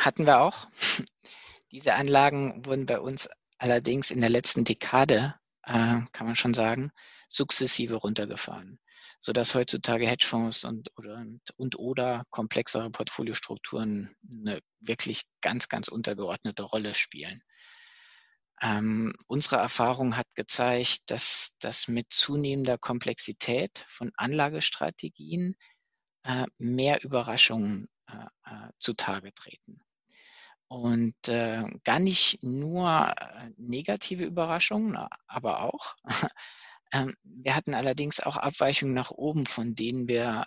hatten 0.00 0.26
wir 0.26 0.40
auch. 0.40 0.66
Diese 1.72 1.94
Anlagen 1.94 2.64
wurden 2.66 2.86
bei 2.86 3.00
uns 3.00 3.28
allerdings 3.58 4.10
in 4.10 4.20
der 4.20 4.30
letzten 4.30 4.64
Dekade, 4.64 5.34
äh, 5.62 6.00
kann 6.12 6.26
man 6.26 6.36
schon 6.36 6.54
sagen, 6.54 6.90
sukzessive 7.28 7.96
runtergefahren 7.96 8.80
sodass 9.20 9.54
heutzutage 9.54 10.06
Hedgefonds 10.06 10.64
und 10.64 10.90
oder, 10.96 11.24
und 11.56 11.78
oder 11.78 12.24
komplexere 12.30 12.90
Portfoliostrukturen 12.90 14.14
eine 14.32 14.60
wirklich 14.80 15.22
ganz, 15.42 15.68
ganz 15.68 15.88
untergeordnete 15.88 16.62
Rolle 16.62 16.94
spielen. 16.94 17.42
Ähm, 18.62 19.12
unsere 19.26 19.56
Erfahrung 19.56 20.16
hat 20.16 20.34
gezeigt, 20.34 21.00
dass 21.06 21.50
das 21.60 21.88
mit 21.88 22.06
zunehmender 22.10 22.78
Komplexität 22.78 23.84
von 23.88 24.10
Anlagestrategien 24.16 25.54
äh, 26.24 26.46
mehr 26.58 27.02
Überraschungen 27.02 27.88
äh, 28.06 28.16
äh, 28.44 28.70
zutage 28.78 29.32
treten. 29.34 29.82
Und 30.70 31.26
äh, 31.26 31.64
gar 31.82 31.98
nicht 31.98 32.44
nur 32.44 33.12
äh, 33.18 33.50
negative 33.56 34.22
Überraschungen, 34.22 34.96
aber 35.26 35.62
auch 35.62 35.96
ähm, 36.92 37.16
wir 37.24 37.56
hatten 37.56 37.74
allerdings 37.74 38.20
auch 38.20 38.36
Abweichungen 38.36 38.94
nach 38.94 39.10
oben, 39.10 39.46
von 39.46 39.74
denen 39.74 40.06
wir 40.06 40.46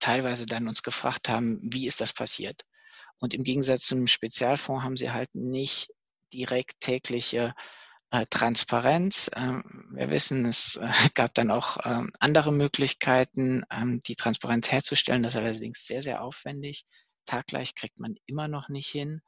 teilweise 0.00 0.46
dann 0.46 0.66
uns 0.66 0.82
gefragt 0.82 1.28
haben, 1.28 1.60
wie 1.62 1.86
ist 1.86 2.00
das 2.00 2.14
passiert? 2.14 2.62
Und 3.18 3.34
im 3.34 3.44
Gegensatz 3.44 3.82
zum 3.82 4.06
Spezialfonds 4.06 4.82
haben 4.82 4.96
sie 4.96 5.12
halt 5.12 5.34
nicht 5.34 5.90
direkt 6.32 6.80
tägliche 6.80 7.54
äh, 8.12 8.24
Transparenz. 8.30 9.30
Ähm, 9.36 9.90
wir 9.92 10.08
wissen, 10.08 10.46
es 10.46 10.76
äh, 10.76 10.88
gab 11.14 11.34
dann 11.34 11.50
auch 11.50 11.76
ähm, 11.84 12.10
andere 12.18 12.50
Möglichkeiten, 12.50 13.64
ähm, 13.70 14.00
die 14.06 14.16
Transparenz 14.16 14.72
herzustellen. 14.72 15.22
Das 15.22 15.34
ist 15.34 15.40
allerdings 15.40 15.84
sehr, 15.84 16.00
sehr 16.00 16.22
aufwendig. 16.22 16.86
Taggleich 17.26 17.74
kriegt 17.74 17.98
man 17.98 18.16
immer 18.26 18.48
noch 18.48 18.68
nicht 18.68 18.88
hin. 18.88 19.20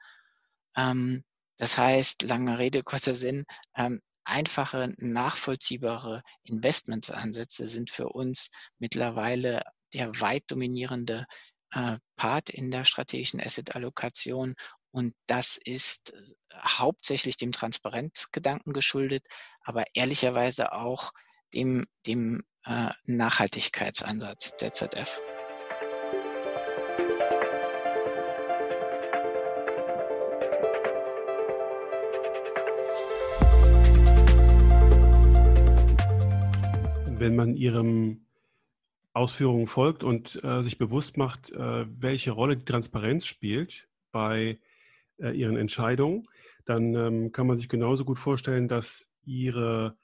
Ähm, 0.76 1.24
das 1.58 1.78
heißt, 1.78 2.22
lange 2.22 2.58
Rede, 2.58 2.82
kurzer 2.82 3.14
Sinn, 3.14 3.44
ähm, 3.76 4.00
einfache, 4.24 4.94
nachvollziehbare 4.98 6.22
Investmentsansätze 6.42 7.66
sind 7.66 7.90
für 7.90 8.08
uns 8.08 8.50
mittlerweile 8.78 9.62
der 9.94 10.20
weit 10.20 10.44
dominierende 10.48 11.26
äh, 11.72 11.98
Part 12.16 12.50
in 12.50 12.70
der 12.70 12.84
strategischen 12.84 13.40
Asset-Allokation. 13.40 14.54
Und 14.90 15.14
das 15.26 15.58
ist 15.64 16.12
äh, 16.12 16.16
hauptsächlich 16.62 17.36
dem 17.36 17.52
Transparenzgedanken 17.52 18.72
geschuldet, 18.72 19.24
aber 19.62 19.84
ehrlicherweise 19.94 20.72
auch 20.72 21.12
dem, 21.54 21.86
dem 22.06 22.42
äh, 22.64 22.90
Nachhaltigkeitsansatz 23.04 24.56
der 24.56 24.72
ZF. 24.72 25.20
Wenn 37.26 37.34
man 37.34 37.56
ihrem 37.56 38.20
Ausführungen 39.12 39.66
folgt 39.66 40.04
und 40.04 40.42
äh, 40.44 40.62
sich 40.62 40.78
bewusst 40.78 41.16
macht, 41.16 41.50
äh, 41.50 41.86
welche 41.88 42.30
Rolle 42.30 42.56
die 42.56 42.64
Transparenz 42.64 43.26
spielt 43.26 43.88
bei 44.12 44.58
äh, 45.18 45.36
ihren 45.36 45.56
Entscheidungen, 45.56 46.28
dann 46.66 46.94
ähm, 46.94 47.32
kann 47.32 47.48
man 47.48 47.56
sich 47.56 47.68
genauso 47.68 48.04
gut 48.04 48.20
vorstellen, 48.20 48.68
dass 48.68 49.10
ihre 49.24 49.96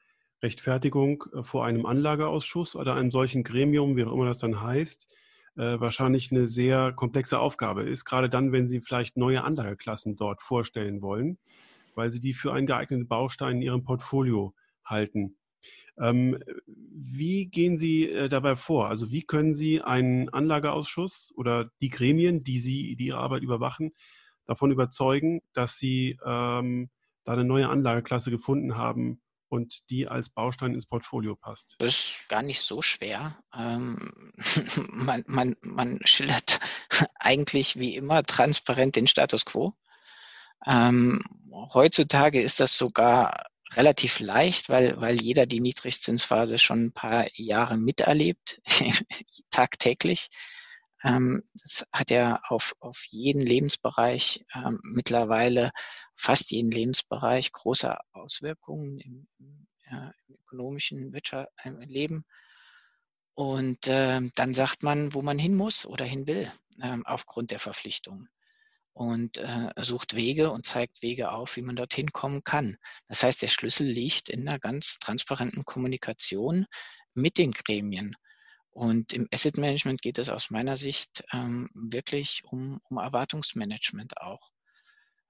Rechtfertigung 0.43 1.25
äh, 1.33 1.45
vor 1.45 1.65
einem 1.65 1.87
Anlageausschuss 1.87 2.75
oder 2.75 2.97
einem 2.97 3.13
solchen 3.13 3.45
Gremium, 3.45 3.97
wie 3.97 4.05
auch 4.05 4.13
immer 4.13 4.27
das 4.27 4.39
dann 4.39 4.61
heißt, 4.61 5.09
äh, 5.55 5.79
wahrscheinlich 5.79 6.33
eine 6.33 6.49
sehr 6.49 6.93
komplexe 6.93 7.39
Aufgabe 7.39 7.85
ist, 7.85 8.05
gerade 8.05 8.29
dann, 8.29 8.51
wenn 8.51 8.67
Sie 8.67 8.81
vielleicht 8.81 9.17
neue 9.17 9.45
Anlageklassen 9.45 10.17
dort 10.17 10.43
vorstellen 10.43 11.03
wollen, 11.03 11.39
weil 11.95 12.11
Sie 12.11 12.21
die 12.21 12.35
für 12.35 12.53
einen 12.53 12.67
geeigneten 12.67 13.07
Baustein 13.07 13.57
in 13.57 13.63
Ihrem 13.63 13.85
Portfolio 13.85 14.55
halten. 14.85 15.37
Ähm, 15.99 16.43
wie 16.67 17.47
gehen 17.47 17.77
Sie 17.77 18.09
äh, 18.09 18.29
dabei 18.29 18.57
vor? 18.57 18.89
Also 18.89 19.11
wie 19.11 19.23
können 19.23 19.55
Sie 19.55 19.83
einen 19.83 20.29
Anlageausschuss 20.29 21.33
oder 21.37 21.71
die 21.81 21.91
Gremien, 21.91 22.45
die 22.45 22.61
Sie, 22.61 22.97
die 22.97 23.07
Ihre 23.07 23.19
Arbeit 23.19 23.43
überwachen, 23.43 23.93
davon 24.47 24.71
überzeugen, 24.71 25.43
dass 25.53 25.77
Sie 25.77 26.19
ähm, 26.25 26.91
da 27.25 27.33
eine 27.33 27.45
neue 27.45 27.69
Anlageklasse 27.69 28.31
gefunden 28.31 28.77
haben 28.77 29.21
und 29.49 29.91
die 29.91 30.09
als 30.09 30.31
Baustein 30.31 30.73
ins 30.73 30.87
Portfolio 30.87 31.37
passt? 31.37 31.77
Das 31.79 31.91
ist 31.91 32.29
gar 32.29 32.43
nicht 32.43 32.63
so 32.63 32.81
schwer. 32.81 33.39
Ähm, 33.55 34.33
man, 34.93 35.25
man, 35.27 35.57
man 35.61 36.01
schildert 36.05 36.59
eigentlich 37.17 37.79
wie 37.79 37.97
immer 37.97 38.23
transparent 38.23 38.97
den 38.97 39.07
Status 39.07 39.45
quo. 39.45 39.75
Ähm, 40.67 41.23
heutzutage 41.75 42.41
ist 42.41 42.61
das 42.61 42.79
sogar 42.79 43.45
relativ 43.77 44.21
leicht, 44.21 44.69
weil, 44.69 45.01
weil 45.01 45.21
jeder 45.21 45.47
die 45.47 45.61
Niedrigzinsphase 45.61 46.59
schon 46.59 46.87
ein 46.87 46.93
paar 46.93 47.27
Jahre 47.35 47.77
miterlebt, 47.77 48.61
tagtäglich. 49.51 50.29
Ähm, 51.05 51.43
das 51.55 51.85
hat 51.93 52.11
ja 52.11 52.41
auf, 52.49 52.75
auf 52.81 53.05
jeden 53.09 53.41
Lebensbereich 53.41 54.45
ähm, 54.55 54.81
mittlerweile, 54.85 55.73
fast 56.15 56.51
jeden 56.51 56.71
Lebensbereich, 56.71 57.53
große 57.53 57.97
Auswirkungen 58.13 58.99
im, 58.99 59.27
ja, 59.91 60.13
im 60.29 60.35
ökonomischen 60.35 61.13
Wirtschaft, 61.13 61.49
im 61.65 61.81
Leben. 61.81 62.25
Und 63.35 63.89
äh, 63.89 64.21
dann 64.35 64.55
sagt 64.55 64.83
man, 64.83 65.15
wo 65.15 65.23
man 65.23 65.39
hin 65.39 65.55
muss 65.55 65.87
oder 65.87 66.05
hin 66.05 66.27
will, 66.27 66.53
äh, 66.81 66.99
aufgrund 67.05 67.51
der 67.51 67.59
Verpflichtungen 67.59 68.29
und 68.93 69.39
äh, 69.39 69.71
sucht 69.79 70.15
Wege 70.15 70.51
und 70.51 70.67
zeigt 70.67 71.03
Wege 71.03 71.33
auf, 71.33 71.57
wie 71.57 71.63
man 71.63 71.77
dorthin 71.77 72.13
kommen 72.13 72.45
kann. 72.45 72.77
Das 73.09 73.23
heißt, 73.23 73.41
der 73.43 73.49
Schlüssel 73.49 73.87
liegt 73.87 74.29
in 74.29 74.47
einer 74.47 74.59
ganz 74.59 74.99
transparenten 74.99 75.65
Kommunikation 75.65 76.67
mit 77.15 77.39
den 77.39 77.53
Gremien. 77.53 78.17
Und 78.71 79.13
im 79.13 79.29
Asset 79.33 79.59
Management 79.59 80.01
geht 80.01 80.19
es 80.19 80.31
aus 80.31 80.51
meiner 80.51 80.77
Sicht 80.77 81.25
ähm, 81.33 81.71
wirklich 81.75 82.43
um, 82.45 82.81
um 82.89 82.99
Erwartungsmanagement 82.99 84.17
auch. 84.19 84.51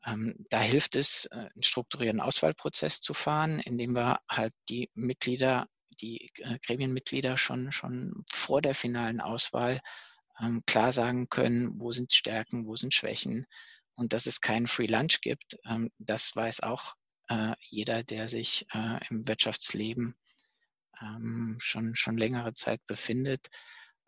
Ähm, 0.05 0.47
da 0.51 0.61
hilft 0.61 0.97
es, 0.97 1.27
äh, 1.27 1.49
einen 1.55 1.63
strukturierten 1.63 2.21
Auswahlprozess 2.21 3.01
zu 3.01 3.15
fahren, 3.15 3.61
indem 3.61 3.95
wir 3.95 4.19
halt 4.29 4.53
die 4.69 4.91
Mitglieder, 4.95 5.67
die 6.01 6.31
äh, 6.37 6.59
Gremienmitglieder 6.65 7.37
schon, 7.37 7.73
schon 7.73 8.25
vor 8.31 8.63
der 8.63 8.75
finalen 8.75 9.21
Auswahl 9.21 9.81
ähm, 10.41 10.63
klar 10.67 10.93
sagen 10.93 11.29
können, 11.29 11.81
wo 11.81 11.93
sind 11.93 12.13
Stärken, 12.13 12.67
wo 12.67 12.77
sind 12.77 12.95
Schwächen 12.95 13.47
und 13.95 14.13
dass 14.13 14.27
es 14.27 14.41
keinen 14.41 14.67
Free 14.67 14.87
Lunch 14.87 15.21
gibt. 15.21 15.59
Ähm, 15.65 15.91
das 15.99 16.35
weiß 16.35 16.61
auch 16.61 16.95
äh, 17.29 17.55
jeder, 17.61 18.03
der 18.03 18.29
sich 18.29 18.67
äh, 18.73 18.99
im 19.11 19.27
Wirtschaftsleben 19.29 20.17
ähm, 21.01 21.57
schon, 21.61 21.95
schon 21.95 22.17
längere 22.17 22.55
Zeit 22.55 22.81
befindet. 22.87 23.49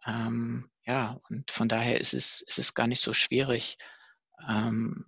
Ähm, 0.07 0.71
ja, 0.85 1.19
und 1.29 1.51
von 1.51 1.69
daher 1.69 2.01
ist 2.01 2.15
es, 2.15 2.43
ist 2.43 2.59
es 2.59 2.75
gar 2.75 2.87
nicht 2.87 3.03
so 3.03 3.13
schwierig, 3.13 3.79
ähm, 4.49 5.07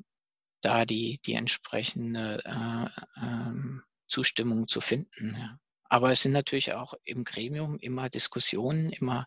da 0.62 0.84
die, 0.84 1.20
die 1.24 1.34
entsprechende 1.34 2.42
äh, 2.44 3.22
ähm, 3.22 3.82
Zustimmung 4.06 4.68
zu 4.68 4.80
finden. 4.80 5.36
Ja. 5.38 5.58
Aber 5.84 6.12
es 6.12 6.22
sind 6.22 6.32
natürlich 6.32 6.72
auch 6.72 6.94
im 7.04 7.24
Gremium 7.24 7.78
immer 7.78 8.08
Diskussionen, 8.08 8.90
immer 8.90 9.26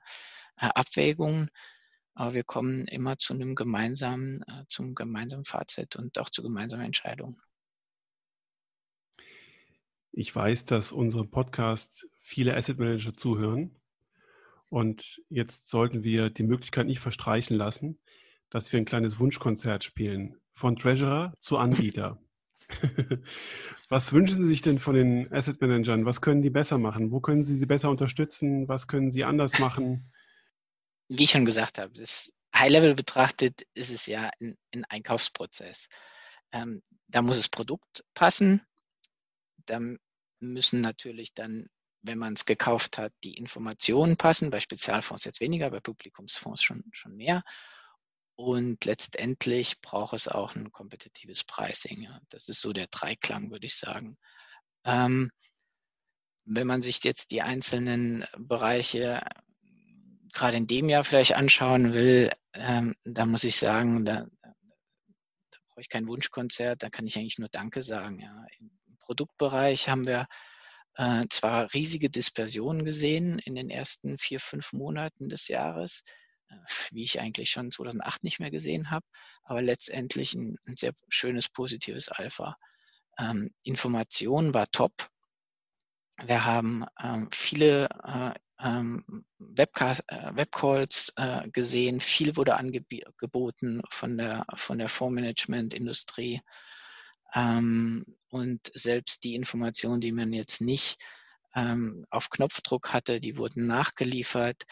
äh, 0.58 0.68
Abwägungen 0.68 1.50
Aber 2.16 2.34
wir 2.34 2.44
kommen 2.44 2.86
immer 2.88 3.18
zu 3.18 3.34
einem 3.34 3.56
gemeinsamen, 3.56 4.42
äh, 4.44 4.64
zum 4.68 4.96
gemeinsamen 4.96 5.46
Fazit 5.46 5.96
und 5.96 6.18
auch 6.20 6.30
zu 6.30 6.44
gemeinsamen 6.44 6.86
Entscheidungen. 6.86 7.42
Ich 10.12 10.36
weiß, 10.36 10.66
dass 10.66 10.92
unsere 10.92 11.26
Podcast 11.26 12.08
viele 12.22 12.56
Asset 12.56 12.80
Manager 12.80 13.14
zuhören. 13.14 13.76
Und 14.70 15.22
jetzt 15.30 15.70
sollten 15.70 16.04
wir 16.04 16.30
die 16.30 16.44
Möglichkeit 16.44 16.88
nicht 16.88 17.00
verstreichen 17.00 17.58
lassen, 17.58 18.00
dass 18.50 18.72
wir 18.72 18.80
ein 18.80 18.86
kleines 18.86 19.20
Wunschkonzert 19.20 19.84
spielen. 19.84 20.36
Von 20.54 20.76
Treasurer 20.76 21.34
zu 21.40 21.58
Anbieter. 21.58 22.22
Was 23.90 24.12
wünschen 24.12 24.42
Sie 24.42 24.48
sich 24.48 24.62
denn 24.62 24.80
von 24.80 24.96
den 24.96 25.32
Asset 25.32 25.62
Managern? 25.62 26.06
Was 26.06 26.22
können 26.22 26.42
die 26.42 26.50
besser 26.50 26.78
machen? 26.78 27.12
Wo 27.12 27.20
können 27.20 27.42
Sie 27.42 27.56
sie 27.56 27.66
besser 27.66 27.90
unterstützen? 27.90 28.68
Was 28.68 28.88
können 28.88 29.10
sie 29.10 29.24
anders 29.24 29.60
machen? 29.60 30.12
Wie 31.10 31.24
ich 31.24 31.32
schon 31.32 31.46
gesagt 31.46 31.78
habe, 31.78 31.92
das 31.94 32.32
High-Level 32.56 32.96
betrachtet 32.96 33.64
ist 33.74 33.92
es 33.92 34.06
ja 34.06 34.30
ein, 34.40 34.58
ein 34.74 34.86
Einkaufsprozess. 34.86 35.88
Ähm, 36.52 36.82
da 37.08 37.22
muss 37.22 37.38
das 37.38 37.50
Produkt 37.50 38.04
passen. 38.14 38.66
Da 39.66 39.80
müssen 40.40 40.82
natürlich 40.82 41.34
dann, 41.34 41.68
wenn 42.02 42.18
man 42.18 42.34
es 42.34 42.46
gekauft 42.46 42.98
hat, 42.98 43.14
die 43.24 43.34
Informationen 43.36 44.18
passen. 44.18 44.50
Bei 44.50 44.60
Spezialfonds 44.60 45.26
jetzt 45.26 45.42
weniger, 45.42 45.70
bei 45.70 45.80
Publikumsfonds 45.80 46.64
schon, 46.64 46.84
schon 46.92 47.16
mehr. 47.16 47.44
Und 48.36 48.86
letztendlich 48.86 49.82
braucht 49.82 50.14
es 50.14 50.28
auch 50.28 50.56
ein 50.56 50.72
kompetitives 50.72 51.44
Pricing. 51.44 52.02
Ja. 52.04 52.20
Das 52.30 52.48
ist 52.48 52.62
so 52.62 52.72
der 52.72 52.88
Dreiklang, 52.88 53.52
würde 53.52 53.68
ich 53.68 53.76
sagen. 53.76 54.18
Ähm, 54.86 55.30
wenn 56.46 56.66
man 56.66 56.82
sich 56.82 57.04
jetzt 57.04 57.32
die 57.32 57.42
einzelnen 57.42 58.26
Bereiche 58.38 59.22
gerade 60.34 60.58
in 60.58 60.68
dem 60.68 60.90
Jahr 60.90 61.04
vielleicht 61.04 61.36
anschauen 61.36 61.94
will, 61.94 62.32
ähm, 62.54 62.96
da 63.04 63.26
muss 63.26 63.44
ich 63.44 63.56
sagen, 63.56 64.06
da, 64.06 64.26
da, 64.42 65.60
brauche 65.68 65.82
ich 65.82 65.90
kein 65.90 66.08
Wunschkonzert, 66.08 66.84
da 66.84 66.90
kann 66.90 67.08
ich 67.08 67.18
eigentlich 67.18 67.40
nur 67.40 67.50
Danke 67.50 67.82
sagen. 67.82 68.20
Ja. 68.20 68.46
Im 68.60 68.72
Produktbereich 69.00 69.90
haben 69.90 70.06
wir 70.06 70.28
äh, 70.96 71.26
zwar 71.30 71.74
riesige 71.74 72.10
Dispersionen 72.10 72.86
gesehen 72.86 73.40
in 73.40 73.56
den 73.56 73.70
ersten 73.70 74.18
vier, 74.18 74.40
fünf 74.40 74.74
Monaten 74.74 75.30
des 75.30 75.48
Jahres, 75.48 76.04
wie 76.92 77.04
ich 77.04 77.20
eigentlich 77.20 77.52
schon 77.52 77.72
2008 77.72 78.24
nicht 78.24 78.40
mehr 78.40 78.52
gesehen 78.52 78.90
habe, 78.92 79.06
aber 79.44 79.62
letztendlich 79.62 80.34
ein, 80.34 80.58
ein 80.66 80.76
sehr 80.76 80.94
schönes 81.10 81.50
positives 81.50 82.10
Alpha. 82.10 82.56
Ähm, 83.18 83.52
Information 83.64 84.54
war 84.54 84.68
top. 84.72 85.10
Wir 86.24 86.46
haben 86.46 86.86
ähm, 87.02 87.30
viele 87.32 87.88
äh, 88.04 88.34
ähm, 88.62 89.26
Webcast, 89.38 90.04
äh, 90.08 90.36
Webcalls 90.36 91.14
äh, 91.16 91.50
gesehen, 91.50 92.02
viel 92.02 92.36
wurde 92.36 92.58
angeboten 92.58 93.82
von 93.90 94.18
der, 94.18 94.46
von 94.56 94.78
der 94.78 94.90
Fondsmanagement-Industrie. 94.90 96.42
Ähm, 97.34 98.06
und 98.30 98.72
selbst 98.74 99.24
die 99.24 99.36
Informationen, 99.36 100.02
die 100.02 100.12
man 100.12 100.34
jetzt 100.34 100.62
nicht 100.62 100.98
ähm, 101.56 102.06
auf 102.10 102.30
Knopfdruck 102.30 102.94
hatte, 102.94 103.20
die 103.20 103.38
wurden 103.38 103.68
nachgeliefert. 103.68 104.64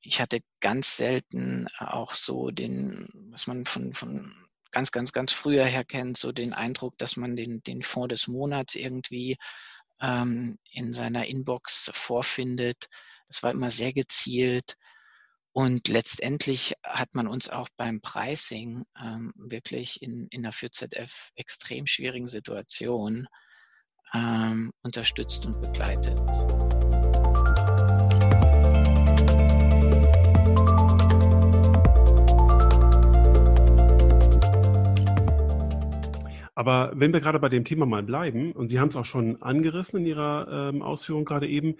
Ich 0.00 0.22
hatte 0.22 0.40
ganz 0.60 0.96
selten 0.96 1.68
auch 1.76 2.14
so 2.14 2.50
den, 2.50 3.10
was 3.30 3.46
man 3.46 3.66
von, 3.66 3.92
von 3.92 4.32
ganz, 4.74 4.90
ganz, 4.90 5.12
ganz 5.12 5.32
früher 5.32 5.64
her 5.64 5.84
kennt, 5.84 6.16
so 6.16 6.32
den 6.32 6.52
Eindruck, 6.52 6.98
dass 6.98 7.16
man 7.16 7.36
den, 7.36 7.62
den 7.62 7.82
Fonds 7.82 8.08
des 8.08 8.26
Monats 8.26 8.74
irgendwie 8.74 9.36
ähm, 10.00 10.58
in 10.72 10.92
seiner 10.92 11.26
Inbox 11.26 11.90
vorfindet. 11.94 12.88
Das 13.28 13.42
war 13.42 13.50
immer 13.50 13.70
sehr 13.70 13.92
gezielt. 13.92 14.76
Und 15.52 15.86
letztendlich 15.86 16.74
hat 16.82 17.14
man 17.14 17.28
uns 17.28 17.48
auch 17.48 17.68
beim 17.76 18.00
Pricing 18.00 18.84
ähm, 19.00 19.32
wirklich 19.36 20.02
in, 20.02 20.26
in 20.30 20.44
einer 20.44 20.52
4ZF 20.52 21.30
extrem 21.36 21.86
schwierigen 21.86 22.26
Situation 22.26 23.28
ähm, 24.12 24.72
unterstützt 24.82 25.46
und 25.46 25.60
begleitet. 25.60 26.18
Aber 36.54 36.92
wenn 36.94 37.12
wir 37.12 37.20
gerade 37.20 37.40
bei 37.40 37.48
dem 37.48 37.64
Thema 37.64 37.86
mal 37.86 38.02
bleiben, 38.02 38.52
und 38.52 38.68
Sie 38.68 38.78
haben 38.78 38.88
es 38.88 38.96
auch 38.96 39.04
schon 39.04 39.42
angerissen 39.42 40.00
in 40.00 40.06
Ihrer 40.06 40.70
ähm, 40.70 40.82
Ausführung 40.82 41.24
gerade 41.24 41.48
eben, 41.48 41.76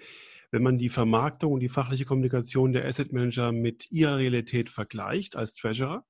wenn 0.51 0.63
man 0.63 0.77
die 0.77 0.89
Vermarktung 0.89 1.53
und 1.53 1.59
die 1.59 1.69
fachliche 1.69 2.05
Kommunikation 2.05 2.71
der 2.71 2.85
Asset 2.85 3.11
Manager 3.11 3.51
mit 3.51 3.91
ihrer 3.91 4.17
Realität 4.17 4.69
vergleicht 4.69 5.35
als 5.35 5.55
Treasurer, 5.55 6.05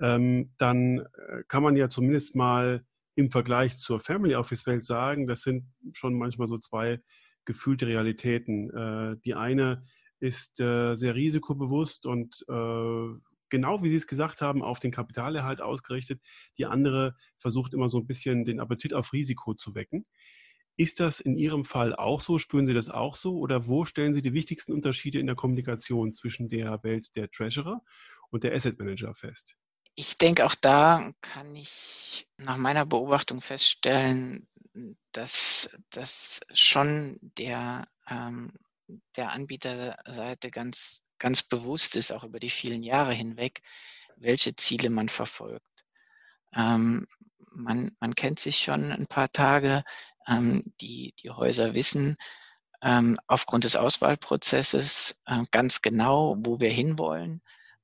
ähm, 0.00 0.52
dann 0.58 1.00
äh, 1.00 1.42
kann 1.48 1.62
man 1.62 1.76
ja 1.76 1.88
zumindest 1.88 2.36
mal 2.36 2.84
im 3.16 3.30
Vergleich 3.30 3.76
zur 3.76 4.00
Family 4.00 4.34
Office 4.34 4.66
Welt 4.66 4.84
sagen, 4.84 5.26
das 5.26 5.42
sind 5.42 5.64
schon 5.92 6.14
manchmal 6.14 6.48
so 6.48 6.58
zwei 6.58 7.00
gefühlte 7.44 7.86
Realitäten. 7.86 8.70
Äh, 8.70 9.16
die 9.24 9.34
eine 9.34 9.84
ist 10.20 10.60
äh, 10.60 10.94
sehr 10.94 11.14
risikobewusst 11.14 12.06
und 12.06 12.44
äh, 12.48 13.08
genau 13.48 13.82
wie 13.82 13.90
Sie 13.90 13.96
es 13.96 14.06
gesagt 14.06 14.40
haben, 14.40 14.62
auf 14.62 14.80
den 14.80 14.92
Kapitalerhalt 14.92 15.60
ausgerichtet. 15.60 16.20
Die 16.58 16.66
andere 16.66 17.16
versucht 17.38 17.74
immer 17.74 17.88
so 17.88 17.98
ein 17.98 18.06
bisschen 18.06 18.44
den 18.44 18.60
Appetit 18.60 18.94
auf 18.94 19.12
Risiko 19.12 19.54
zu 19.54 19.74
wecken. 19.74 20.06
Ist 20.78 21.00
das 21.00 21.20
in 21.20 21.36
Ihrem 21.36 21.64
Fall 21.64 21.94
auch 21.94 22.20
so? 22.20 22.38
Spüren 22.38 22.66
Sie 22.66 22.74
das 22.74 22.90
auch 22.90 23.14
so? 23.14 23.38
Oder 23.38 23.66
wo 23.66 23.86
stellen 23.86 24.12
Sie 24.12 24.20
die 24.20 24.34
wichtigsten 24.34 24.72
Unterschiede 24.72 25.18
in 25.18 25.26
der 25.26 25.36
Kommunikation 25.36 26.12
zwischen 26.12 26.50
der 26.50 26.82
Welt 26.82 27.16
der 27.16 27.30
Treasurer 27.30 27.82
und 28.30 28.44
der 28.44 28.54
Asset 28.54 28.78
Manager 28.78 29.14
fest? 29.14 29.56
Ich 29.94 30.18
denke, 30.18 30.44
auch 30.44 30.54
da 30.54 31.10
kann 31.22 31.56
ich 31.56 32.28
nach 32.36 32.58
meiner 32.58 32.84
Beobachtung 32.84 33.40
feststellen, 33.40 34.46
dass 35.12 35.70
das 35.88 36.40
schon 36.52 37.18
der, 37.20 37.88
ähm, 38.10 38.52
der 39.16 39.32
Anbieterseite 39.32 40.50
ganz 40.50 41.02
ganz 41.18 41.42
bewusst 41.42 41.96
ist, 41.96 42.12
auch 42.12 42.24
über 42.24 42.40
die 42.40 42.50
vielen 42.50 42.82
Jahre 42.82 43.12
hinweg, 43.12 43.62
welche 44.16 44.56
Ziele 44.56 44.90
man 44.90 45.08
verfolgt. 45.08 45.84
Ähm, 46.54 47.06
man, 47.52 47.94
man 48.00 48.14
kennt 48.14 48.38
sich 48.38 48.58
schon 48.58 48.92
ein 48.92 49.06
paar 49.06 49.30
Tage. 49.30 49.84
Ähm, 50.26 50.62
die, 50.80 51.14
die 51.22 51.30
Häuser 51.30 51.74
wissen 51.74 52.16
ähm, 52.82 53.18
aufgrund 53.26 53.64
des 53.64 53.76
Auswahlprozesses 53.76 55.20
äh, 55.26 55.44
ganz 55.50 55.82
genau, 55.82 56.36
wo 56.38 56.60
wir 56.60 56.70
hinwollen. 56.70 57.42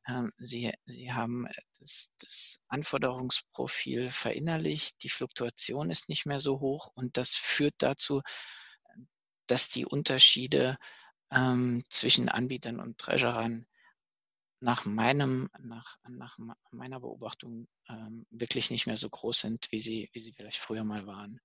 Ähm, 0.08 0.30
sie, 0.38 0.72
sie 0.84 1.12
haben 1.12 1.46
das, 1.78 2.10
das 2.18 2.60
Anforderungsprofil 2.68 4.10
verinnerlicht. 4.10 5.02
Die 5.02 5.08
Fluktuation 5.08 5.90
ist 5.90 6.08
nicht 6.08 6.26
mehr 6.26 6.40
so 6.40 6.60
hoch 6.60 6.90
und 6.94 7.16
das 7.16 7.30
führt 7.30 7.74
dazu, 7.78 8.22
dass 9.46 9.68
die 9.68 9.86
Unterschiede 9.86 10.78
ähm, 11.32 11.82
zwischen 11.88 12.28
Anbietern 12.28 12.80
und 12.80 12.98
Treasurern 12.98 13.66
nach 14.60 14.84
meinem, 14.84 15.50
nach, 15.58 15.96
nach 16.06 16.38
meiner 16.70 17.00
Beobachtung 17.00 17.66
ähm, 17.88 18.26
wirklich 18.30 18.70
nicht 18.70 18.86
mehr 18.86 18.96
so 18.96 19.08
groß 19.08 19.40
sind, 19.40 19.66
wie 19.70 19.80
sie, 19.80 20.08
wie 20.12 20.20
sie 20.20 20.32
vielleicht 20.32 20.58
früher 20.58 20.84
mal 20.84 21.06
waren. 21.06 21.40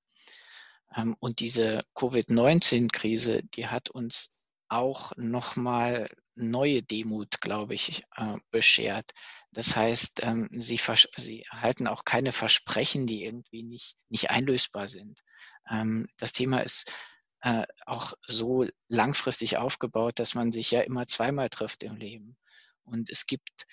Ähm, 0.95 1.15
und 1.19 1.39
diese 1.39 1.83
Covid-19-Krise, 1.95 3.41
die 3.43 3.67
hat 3.67 3.89
uns 3.89 4.29
auch 4.69 5.13
nochmal 5.15 6.07
neue 6.35 6.83
Demut, 6.83 7.41
glaube 7.41 7.73
ich, 7.73 8.03
äh, 8.15 8.37
beschert. 8.51 9.11
Das 9.51 9.75
heißt, 9.75 10.21
ähm, 10.23 10.47
sie, 10.51 10.79
sie 11.15 11.43
erhalten 11.51 11.87
auch 11.87 12.05
keine 12.05 12.31
Versprechen, 12.31 13.07
die 13.07 13.23
irgendwie 13.23 13.63
nicht, 13.63 13.95
nicht 14.09 14.29
einlösbar 14.29 14.87
sind. 14.87 15.21
Ähm, 15.69 16.07
das 16.17 16.33
Thema 16.33 16.59
ist 16.59 16.93
äh, 17.41 17.65
auch 17.85 18.13
so 18.25 18.65
langfristig 18.87 19.57
aufgebaut, 19.57 20.19
dass 20.19 20.35
man 20.35 20.51
sich 20.51 20.71
ja 20.71 20.81
immer 20.81 21.07
zweimal 21.07 21.49
trifft 21.49 21.83
im 21.83 21.95
Leben. 21.95 22.37
Und 22.83 23.09
es 23.09 23.25
gibt 23.25 23.65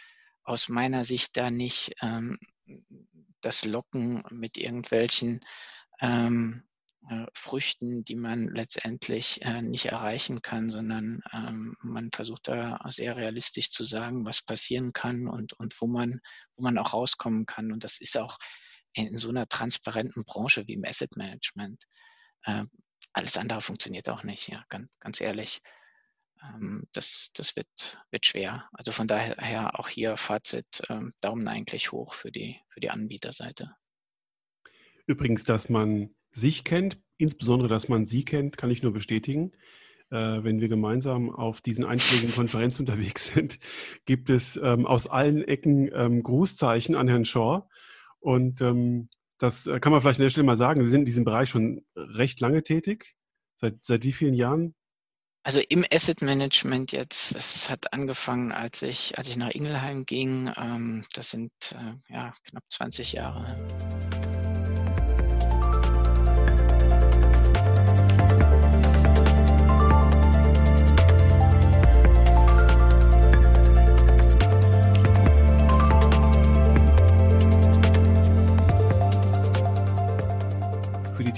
aus 0.44 0.68
meiner 0.68 1.04
Sicht 1.04 1.36
da 1.36 1.50
nicht 1.50 1.94
ähm, 2.02 2.38
das 3.40 3.64
Locken 3.64 4.24
mit 4.30 4.56
irgendwelchen 4.56 5.40
ähm, 6.00 6.64
äh, 7.08 7.26
Früchten, 7.34 8.04
die 8.04 8.16
man 8.16 8.48
letztendlich 8.48 9.42
äh, 9.42 9.62
nicht 9.62 9.86
erreichen 9.86 10.42
kann, 10.42 10.70
sondern 10.70 11.22
ähm, 11.32 11.76
man 11.82 12.10
versucht 12.12 12.48
da 12.48 12.78
sehr 12.88 13.16
realistisch 13.16 13.70
zu 13.70 13.84
sagen, 13.84 14.24
was 14.24 14.42
passieren 14.42 14.92
kann 14.92 15.28
und, 15.28 15.52
und 15.54 15.78
wo 15.80 15.86
man, 15.86 16.20
wo 16.56 16.62
man 16.62 16.78
auch 16.78 16.94
rauskommen 16.94 17.46
kann. 17.46 17.72
Und 17.72 17.84
das 17.84 18.00
ist 18.00 18.16
auch 18.16 18.38
in 18.94 19.18
so 19.18 19.28
einer 19.28 19.48
transparenten 19.48 20.24
Branche 20.24 20.66
wie 20.66 20.74
im 20.74 20.84
Asset 20.84 21.16
Management 21.16 21.84
äh, 22.44 22.64
alles 23.14 23.38
andere 23.38 23.60
funktioniert 23.60 24.08
auch 24.08 24.24
nicht, 24.24 24.48
ja, 24.48 24.64
ganz, 24.68 24.98
ganz 24.98 25.20
ehrlich. 25.20 25.62
Ähm, 26.42 26.86
das, 26.92 27.30
das 27.34 27.56
wird, 27.56 27.98
wird 28.10 28.26
schwer. 28.26 28.68
Also 28.72 28.92
von 28.92 29.06
daher 29.06 29.78
auch 29.78 29.88
hier 29.88 30.16
Fazit, 30.16 30.82
ähm, 30.88 31.12
Daumen 31.20 31.48
eigentlich 31.48 31.92
hoch 31.92 32.14
für 32.14 32.30
die, 32.30 32.60
für 32.68 32.80
die 32.80 32.90
Anbieterseite. 32.90 33.74
Übrigens, 35.06 35.44
dass 35.44 35.68
man 35.68 36.14
sich 36.32 36.64
kennt, 36.64 36.98
insbesondere, 37.16 37.68
dass 37.68 37.88
man 37.88 38.04
sie 38.04 38.24
kennt, 38.24 38.56
kann 38.56 38.70
ich 38.70 38.82
nur 38.82 38.92
bestätigen. 38.92 39.52
äh, 40.10 40.44
wenn 40.44 40.60
wir 40.60 40.68
gemeinsam 40.68 41.30
auf 41.30 41.60
diesen 41.60 41.84
einschlägigen 41.84 42.34
Konferenzen 42.36 42.82
unterwegs 42.82 43.28
sind, 43.28 43.58
gibt 44.04 44.28
es 44.28 44.56
ähm, 44.56 44.86
aus 44.86 45.06
allen 45.06 45.42
Ecken 45.42 45.90
ähm, 45.94 46.22
Grußzeichen 46.22 46.94
an 46.94 47.08
Herrn 47.08 47.24
Shaw. 47.24 47.62
Und 48.18 48.60
ähm, 48.60 49.08
das 49.44 49.66
äh, 49.66 49.78
kann 49.78 49.92
man 49.92 50.00
vielleicht 50.00 50.18
an 50.18 50.24
der 50.24 50.30
Stelle 50.30 50.46
mal 50.46 50.56
sagen. 50.56 50.82
Sie 50.82 50.90
sind 50.90 51.00
in 51.00 51.06
diesem 51.06 51.24
Bereich 51.24 51.50
schon 51.50 51.84
recht 51.96 52.40
lange 52.40 52.62
tätig. 52.62 53.14
Seit, 53.56 53.76
seit 53.82 54.02
wie 54.02 54.12
vielen 54.12 54.34
Jahren? 54.34 54.74
Also 55.46 55.60
im 55.68 55.84
Asset 55.92 56.22
Management 56.22 56.92
jetzt, 56.92 57.36
es 57.36 57.68
hat 57.68 57.92
angefangen, 57.92 58.50
als 58.50 58.80
ich, 58.80 59.18
als 59.18 59.28
ich 59.28 59.36
nach 59.36 59.50
Ingelheim 59.50 60.06
ging. 60.06 60.50
Ähm, 60.56 61.04
das 61.12 61.30
sind 61.30 61.52
äh, 61.72 62.12
ja 62.12 62.32
knapp 62.48 62.64
20 62.70 63.12
Jahre. 63.12 64.13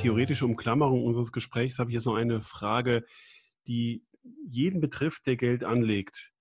Theoretische 0.07 0.47
Umklammerung 0.47 1.05
unseres 1.05 1.33
Gesprächs 1.33 1.81
habe 1.81 1.91
ich 1.91 1.95
jetzt 1.95 2.07
noch 2.07 2.15
eine 2.15 2.41
Frage, 2.41 3.05
die 3.67 4.05
jeden 4.49 4.81
betrifft, 4.81 5.27
der 5.27 5.35
Geld 5.35 5.65
anlegt. 5.65 6.33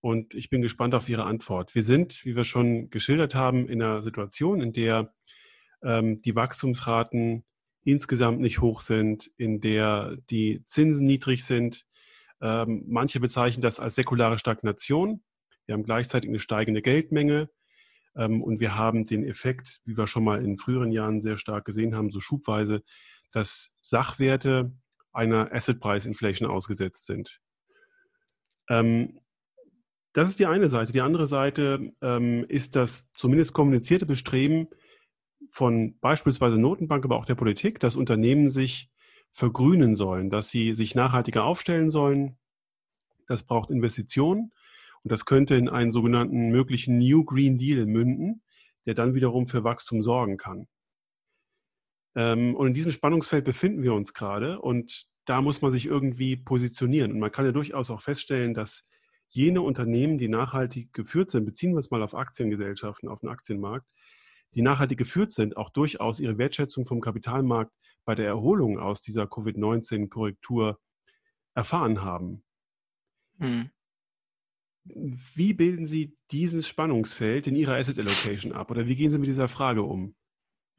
Und 0.00 0.34
ich 0.34 0.50
bin 0.50 0.60
gespannt 0.60 0.92
auf 0.92 1.08
Ihre 1.08 1.22
Antwort. 1.22 1.76
Wir 1.76 1.84
sind, 1.84 2.24
wie 2.24 2.34
wir 2.34 2.42
schon 2.42 2.90
geschildert 2.90 3.36
haben, 3.36 3.68
in 3.68 3.80
einer 3.80 4.02
Situation, 4.02 4.60
in 4.60 4.72
der 4.72 5.14
ähm, 5.84 6.20
die 6.22 6.34
Wachstumsraten 6.34 7.44
insgesamt 7.84 8.40
nicht 8.40 8.60
hoch 8.60 8.80
sind, 8.80 9.30
in 9.36 9.60
der 9.60 10.16
die 10.28 10.64
Zinsen 10.64 11.06
niedrig 11.06 11.44
sind. 11.44 11.86
Ähm, 12.40 12.86
manche 12.88 13.20
bezeichnen 13.20 13.62
das 13.62 13.78
als 13.78 13.94
säkulare 13.94 14.38
Stagnation. 14.38 15.22
Wir 15.66 15.74
haben 15.74 15.84
gleichzeitig 15.84 16.28
eine 16.28 16.40
steigende 16.40 16.82
Geldmenge. 16.82 17.50
Ähm, 18.16 18.42
und 18.42 18.60
wir 18.60 18.74
haben 18.76 19.06
den 19.06 19.24
Effekt, 19.24 19.80
wie 19.84 19.96
wir 19.96 20.06
schon 20.06 20.24
mal 20.24 20.44
in 20.44 20.58
früheren 20.58 20.92
Jahren 20.92 21.20
sehr 21.20 21.36
stark 21.36 21.64
gesehen 21.64 21.94
haben, 21.94 22.10
so 22.10 22.20
schubweise, 22.20 22.82
dass 23.32 23.74
Sachwerte 23.80 24.72
einer 25.12 25.52
Asset-Price-Inflation 25.52 26.48
ausgesetzt 26.48 27.06
sind. 27.06 27.40
Ähm, 28.68 29.20
das 30.12 30.28
ist 30.30 30.38
die 30.38 30.46
eine 30.46 30.68
Seite. 30.68 30.92
Die 30.92 31.02
andere 31.02 31.26
Seite 31.26 31.92
ähm, 32.00 32.44
ist 32.48 32.74
das 32.74 33.10
zumindest 33.14 33.52
kommunizierte 33.52 34.06
Bestreben 34.06 34.68
von 35.50 35.98
beispielsweise 36.00 36.56
Notenbank, 36.56 37.04
aber 37.04 37.16
auch 37.16 37.26
der 37.26 37.34
Politik, 37.34 37.80
dass 37.80 37.96
Unternehmen 37.96 38.48
sich 38.48 38.90
vergrünen 39.32 39.94
sollen, 39.94 40.30
dass 40.30 40.48
sie 40.48 40.74
sich 40.74 40.94
nachhaltiger 40.94 41.44
aufstellen 41.44 41.90
sollen. 41.90 42.38
Das 43.28 43.42
braucht 43.42 43.70
Investitionen. 43.70 44.52
Und 45.06 45.12
das 45.12 45.24
könnte 45.24 45.54
in 45.54 45.68
einen 45.68 45.92
sogenannten 45.92 46.48
möglichen 46.48 46.98
New 46.98 47.22
Green 47.22 47.58
Deal 47.58 47.86
münden, 47.86 48.42
der 48.86 48.94
dann 48.94 49.14
wiederum 49.14 49.46
für 49.46 49.62
Wachstum 49.62 50.02
sorgen 50.02 50.36
kann. 50.36 50.66
Ähm, 52.16 52.56
und 52.56 52.66
in 52.66 52.74
diesem 52.74 52.90
Spannungsfeld 52.90 53.44
befinden 53.44 53.84
wir 53.84 53.94
uns 53.94 54.14
gerade 54.14 54.60
und 54.60 55.06
da 55.24 55.40
muss 55.42 55.62
man 55.62 55.70
sich 55.70 55.86
irgendwie 55.86 56.34
positionieren. 56.34 57.12
Und 57.12 57.20
man 57.20 57.30
kann 57.30 57.44
ja 57.44 57.52
durchaus 57.52 57.88
auch 57.92 58.02
feststellen, 58.02 58.52
dass 58.52 58.90
jene 59.28 59.62
Unternehmen, 59.62 60.18
die 60.18 60.26
nachhaltig 60.26 60.92
geführt 60.92 61.30
sind, 61.30 61.44
beziehen 61.44 61.74
wir 61.74 61.78
es 61.78 61.92
mal 61.92 62.02
auf 62.02 62.16
Aktiengesellschaften, 62.16 63.08
auf 63.08 63.20
den 63.20 63.28
Aktienmarkt, 63.28 63.86
die 64.56 64.62
nachhaltig 64.62 64.98
geführt 64.98 65.30
sind, 65.30 65.56
auch 65.56 65.70
durchaus 65.70 66.18
ihre 66.18 66.36
Wertschätzung 66.36 66.84
vom 66.84 67.00
Kapitalmarkt 67.00 67.70
bei 68.04 68.16
der 68.16 68.26
Erholung 68.26 68.80
aus 68.80 69.02
dieser 69.02 69.28
Covid-19-Korrektur 69.28 70.80
erfahren 71.54 72.02
haben. 72.02 72.42
Hm. 73.38 73.70
Wie 74.94 75.52
bilden 75.52 75.86
Sie 75.86 76.16
dieses 76.30 76.68
Spannungsfeld 76.68 77.46
in 77.46 77.56
Ihrer 77.56 77.76
Asset 77.76 77.98
Allocation 77.98 78.52
ab? 78.52 78.70
Oder 78.70 78.86
wie 78.86 78.96
gehen 78.96 79.10
Sie 79.10 79.18
mit 79.18 79.28
dieser 79.28 79.48
Frage 79.48 79.82
um? 79.82 80.14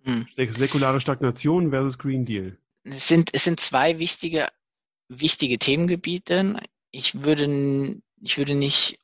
Hm. 0.04 0.26
Säkulare 0.38 1.02
Stagnation 1.02 1.72
versus 1.72 1.98
Green 1.98 2.26
Deal. 2.26 2.58
Es 2.84 3.08
sind, 3.08 3.32
es 3.34 3.44
sind 3.44 3.60
zwei 3.60 4.00
wichtige, 4.00 4.48
wichtige 5.10 5.60
Themengebiete. 5.60 6.62
Ich 6.92 7.24
würde, 7.24 8.02
ich 8.22 8.38
würde 8.38 8.56
nicht 8.56 9.00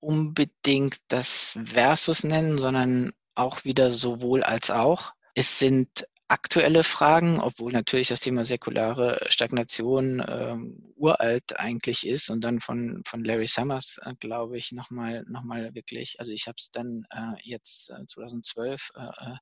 unbedingt 0.00 0.98
das 1.08 1.58
Versus 1.64 2.24
nennen, 2.24 2.58
sondern 2.58 3.12
auch 3.34 3.64
wieder 3.64 3.90
sowohl 3.90 4.42
als 4.42 4.70
auch. 4.70 5.12
Es 5.34 5.58
sind 5.58 6.06
aktuelle 6.28 6.84
Fragen, 6.84 7.40
obwohl 7.40 7.72
natürlich 7.72 8.08
das 8.08 8.20
Thema 8.20 8.44
säkulare 8.44 9.24
Stagnation 9.28 10.24
ähm, 10.26 10.92
uralt 10.96 11.58
eigentlich 11.58 12.06
ist 12.06 12.30
und 12.30 12.42
dann 12.42 12.60
von, 12.60 13.02
von 13.06 13.22
Larry 13.22 13.46
Summers, 13.46 13.98
äh, 14.02 14.14
glaube 14.18 14.56
ich, 14.56 14.72
nochmal 14.72 15.24
noch 15.28 15.42
mal 15.42 15.74
wirklich, 15.74 16.16
also 16.18 16.32
ich 16.32 16.46
habe 16.46 16.56
es 16.58 16.70
dann 16.70 17.04
äh, 17.10 17.34
jetzt 17.42 17.90
äh, 17.90 18.06
2012 18.06 18.90
äh, 18.94 19.00
äh, 19.00 19.36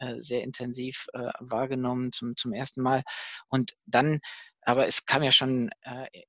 äh, 0.00 0.20
sehr 0.20 0.44
intensiv 0.44 1.06
wahrgenommen 1.40 2.12
zum, 2.12 2.36
zum 2.36 2.52
ersten 2.52 2.82
Mal 2.82 3.02
und 3.48 3.74
dann, 3.86 4.20
aber 4.62 4.86
es 4.86 5.06
kam 5.06 5.22
ja 5.22 5.32
schon 5.32 5.70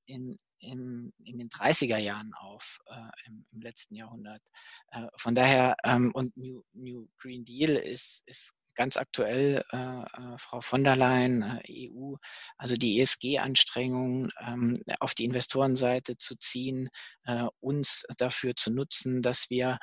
in, 0.06 0.38
in, 0.60 1.12
in 1.24 1.38
den 1.38 1.48
30er 1.48 1.98
Jahren 1.98 2.32
auf, 2.34 2.78
äh, 2.86 3.26
im, 3.26 3.46
im, 3.52 3.60
letzten 3.60 3.94
Jahrhundert. 3.94 4.42
Äh, 4.90 5.06
von 5.16 5.34
daher, 5.34 5.76
ähm, 5.84 6.12
und 6.14 6.36
New, 6.36 6.62
New 6.72 7.08
Green 7.18 7.44
Deal 7.44 7.76
ist, 7.76 8.22
ist 8.26 8.54
ganz 8.80 8.96
aktuell 8.96 9.62
äh, 9.72 9.76
äh, 9.76 10.38
Frau 10.38 10.62
von 10.62 10.84
der 10.84 10.96
Leyen, 10.96 11.42
äh, 11.42 11.90
EU, 11.90 12.14
also 12.56 12.76
die 12.76 12.98
ESG-Anstrengungen 12.98 14.32
ähm, 14.40 14.74
auf 15.00 15.14
die 15.14 15.26
Investorenseite 15.26 16.16
zu 16.16 16.34
ziehen, 16.36 16.88
äh, 17.24 17.44
uns 17.60 18.04
dafür 18.16 18.56
zu 18.56 18.70
nutzen, 18.70 19.20
dass 19.20 19.50
wir 19.50 19.76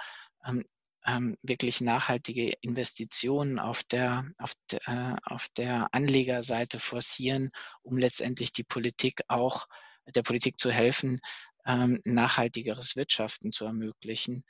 ähm, 0.47 0.65
ähm, 1.05 1.37
wirklich 1.43 1.79
nachhaltige 1.79 2.53
Investitionen 2.61 3.59
auf 3.59 3.83
der, 3.83 4.25
auf, 4.39 4.53
de, 4.71 4.79
äh, 4.87 5.15
auf 5.25 5.45
der 5.55 5.89
Anlegerseite 5.91 6.79
forcieren, 6.79 7.51
um 7.83 7.99
letztendlich 7.99 8.51
die 8.51 8.63
Politik 8.63 9.21
auch, 9.27 9.67
der 10.15 10.23
Politik 10.23 10.59
zu 10.59 10.71
helfen, 10.71 11.19
ähm, 11.67 12.01
nachhaltigeres 12.03 12.95
Wirtschaften 12.95 13.51
zu 13.51 13.65
ermöglichen 13.65 14.43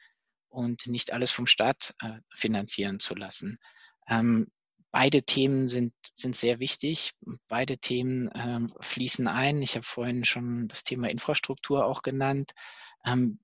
und 0.47 0.87
nicht 0.87 1.11
alles 1.11 1.33
vom 1.33 1.47
Staat 1.47 1.93
äh, 2.01 2.19
finanzieren 2.33 3.01
zu 3.01 3.13
lassen. 3.13 3.59
Ähm, 4.09 4.47
beide 4.91 5.23
Themen 5.23 5.67
sind, 5.67 5.93
sind 6.13 6.35
sehr 6.35 6.59
wichtig. 6.59 7.11
Beide 7.47 7.77
Themen 7.77 8.29
ähm, 8.35 8.67
fließen 8.79 9.27
ein. 9.27 9.61
Ich 9.61 9.75
habe 9.75 9.85
vorhin 9.85 10.25
schon 10.25 10.67
das 10.67 10.83
Thema 10.83 11.09
Infrastruktur 11.09 11.85
auch 11.85 12.01
genannt. 12.01 12.51
Ähm, 13.05 13.39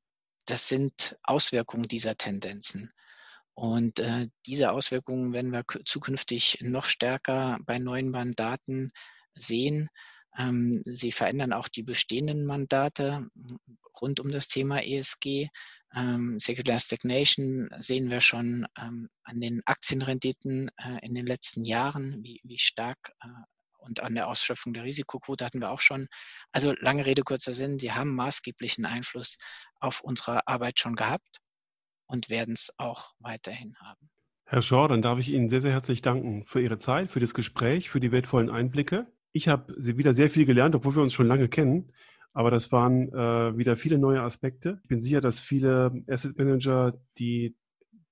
das 0.45 0.67
sind 0.67 1.17
Auswirkungen 1.23 1.87
dieser 1.87 2.15
Tendenzen. 2.15 2.91
Und 3.55 3.99
äh, 3.99 4.27
diese 4.45 4.71
Auswirkungen 4.71 5.31
werden 5.31 5.51
wir 5.51 5.63
zukünftig 5.85 6.59
noch 6.61 6.85
stärker 6.85 7.59
bei 7.65 7.77
neuen 7.77 8.09
Mandaten 8.09 8.91
sehen. 9.35 9.89
Ähm, 10.37 10.81
sie 10.85 11.11
verändern 11.11 11.53
auch 11.53 11.67
die 11.67 11.83
bestehenden 11.83 12.45
Mandate 12.45 13.27
rund 14.01 14.19
um 14.19 14.31
das 14.31 14.47
Thema 14.47 14.83
ESG. 14.83 15.49
Ähm, 15.95 16.39
Secular 16.39 16.79
Stagnation 16.79 17.69
sehen 17.79 18.09
wir 18.09 18.21
schon 18.21 18.65
ähm, 18.79 19.09
an 19.23 19.39
den 19.39 19.61
Aktienrenditen 19.65 20.69
äh, 20.77 21.05
in 21.05 21.13
den 21.13 21.25
letzten 21.25 21.63
Jahren, 21.63 22.23
wie, 22.23 22.41
wie 22.43 22.57
stark 22.57 23.13
äh, 23.21 23.27
und 23.83 24.01
an 24.01 24.15
der 24.15 24.27
Ausschöpfung 24.27 24.73
der 24.73 24.83
Risikoquote 24.83 25.45
hatten 25.45 25.59
wir 25.59 25.69
auch 25.69 25.81
schon. 25.81 26.07
Also 26.51 26.73
lange 26.79 27.05
Rede, 27.05 27.23
kurzer 27.23 27.53
Sinn, 27.53 27.79
sie 27.79 27.91
haben 27.91 28.15
maßgeblichen 28.15 28.85
Einfluss 28.85 29.37
auf 29.79 30.01
unsere 30.01 30.47
Arbeit 30.47 30.79
schon 30.79 30.95
gehabt 30.95 31.39
und 32.07 32.29
werden 32.29 32.53
es 32.53 32.71
auch 32.77 33.11
weiterhin 33.19 33.75
haben. 33.79 34.09
Herr 34.45 34.61
Schor, 34.61 34.87
dann 34.87 35.01
darf 35.01 35.19
ich 35.19 35.29
Ihnen 35.29 35.49
sehr, 35.49 35.61
sehr 35.61 35.71
herzlich 35.71 36.01
danken 36.01 36.45
für 36.45 36.61
Ihre 36.61 36.79
Zeit, 36.79 37.11
für 37.11 37.19
das 37.19 37.33
Gespräch, 37.33 37.89
für 37.89 37.99
die 37.99 38.11
wertvollen 38.11 38.49
Einblicke. 38.49 39.11
Ich 39.31 39.47
habe 39.47 39.73
wieder 39.77 40.13
sehr 40.13 40.29
viel 40.29 40.45
gelernt, 40.45 40.75
obwohl 40.75 40.95
wir 40.95 41.01
uns 41.01 41.13
schon 41.13 41.27
lange 41.27 41.49
kennen. 41.49 41.91
Aber 42.33 42.49
das 42.49 42.71
waren 42.71 43.09
äh, 43.13 43.57
wieder 43.57 43.75
viele 43.75 43.99
neue 43.99 44.21
Aspekte. 44.21 44.79
Ich 44.83 44.89
bin 44.89 44.99
sicher, 44.99 45.21
dass 45.21 45.39
viele 45.39 46.03
Asset 46.07 46.37
Manager 46.37 46.99
die 47.19 47.55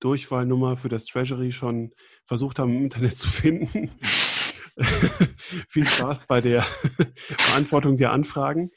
Durchwahlnummer 0.00 0.76
für 0.76 0.88
das 0.88 1.04
Treasury 1.04 1.52
schon 1.52 1.92
versucht 2.24 2.58
haben, 2.58 2.76
im 2.76 2.84
Internet 2.84 3.16
zu 3.16 3.28
finden. 3.28 3.90
Viel 5.68 5.84
Spaß 5.84 6.26
bei 6.26 6.40
der 6.40 6.64
Beantwortung 7.50 7.96
der 7.96 8.12
Anfragen. 8.12 8.70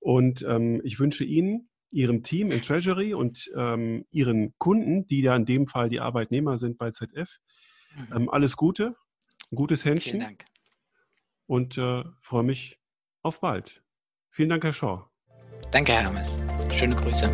Und 0.00 0.42
ähm, 0.42 0.80
ich 0.84 0.98
wünsche 1.00 1.24
Ihnen, 1.24 1.68
Ihrem 1.90 2.22
Team 2.22 2.50
im 2.50 2.62
Treasury 2.62 3.14
und 3.14 3.50
ähm, 3.56 4.04
Ihren 4.10 4.54
Kunden, 4.58 5.06
die 5.06 5.22
ja 5.22 5.34
in 5.34 5.46
dem 5.46 5.66
Fall 5.66 5.88
die 5.88 6.00
Arbeitnehmer 6.00 6.58
sind 6.58 6.76
bei 6.76 6.90
ZF, 6.90 7.38
mhm. 7.96 8.06
ähm, 8.14 8.30
alles 8.30 8.56
Gute, 8.56 8.94
ein 9.50 9.56
gutes 9.56 9.84
Händchen. 9.84 10.12
Vielen 10.12 10.24
Dank. 10.24 10.44
Und 11.46 11.78
äh, 11.78 12.04
freue 12.20 12.44
mich 12.44 12.78
auf 13.22 13.40
bald. 13.40 13.82
Vielen 14.38 14.50
Dank, 14.50 14.62
Herr 14.62 14.72
Shaw. 14.72 15.04
Danke, 15.72 15.94
Hermes. 15.94 16.38
Schöne 16.72 16.94
Grüße. 16.94 17.28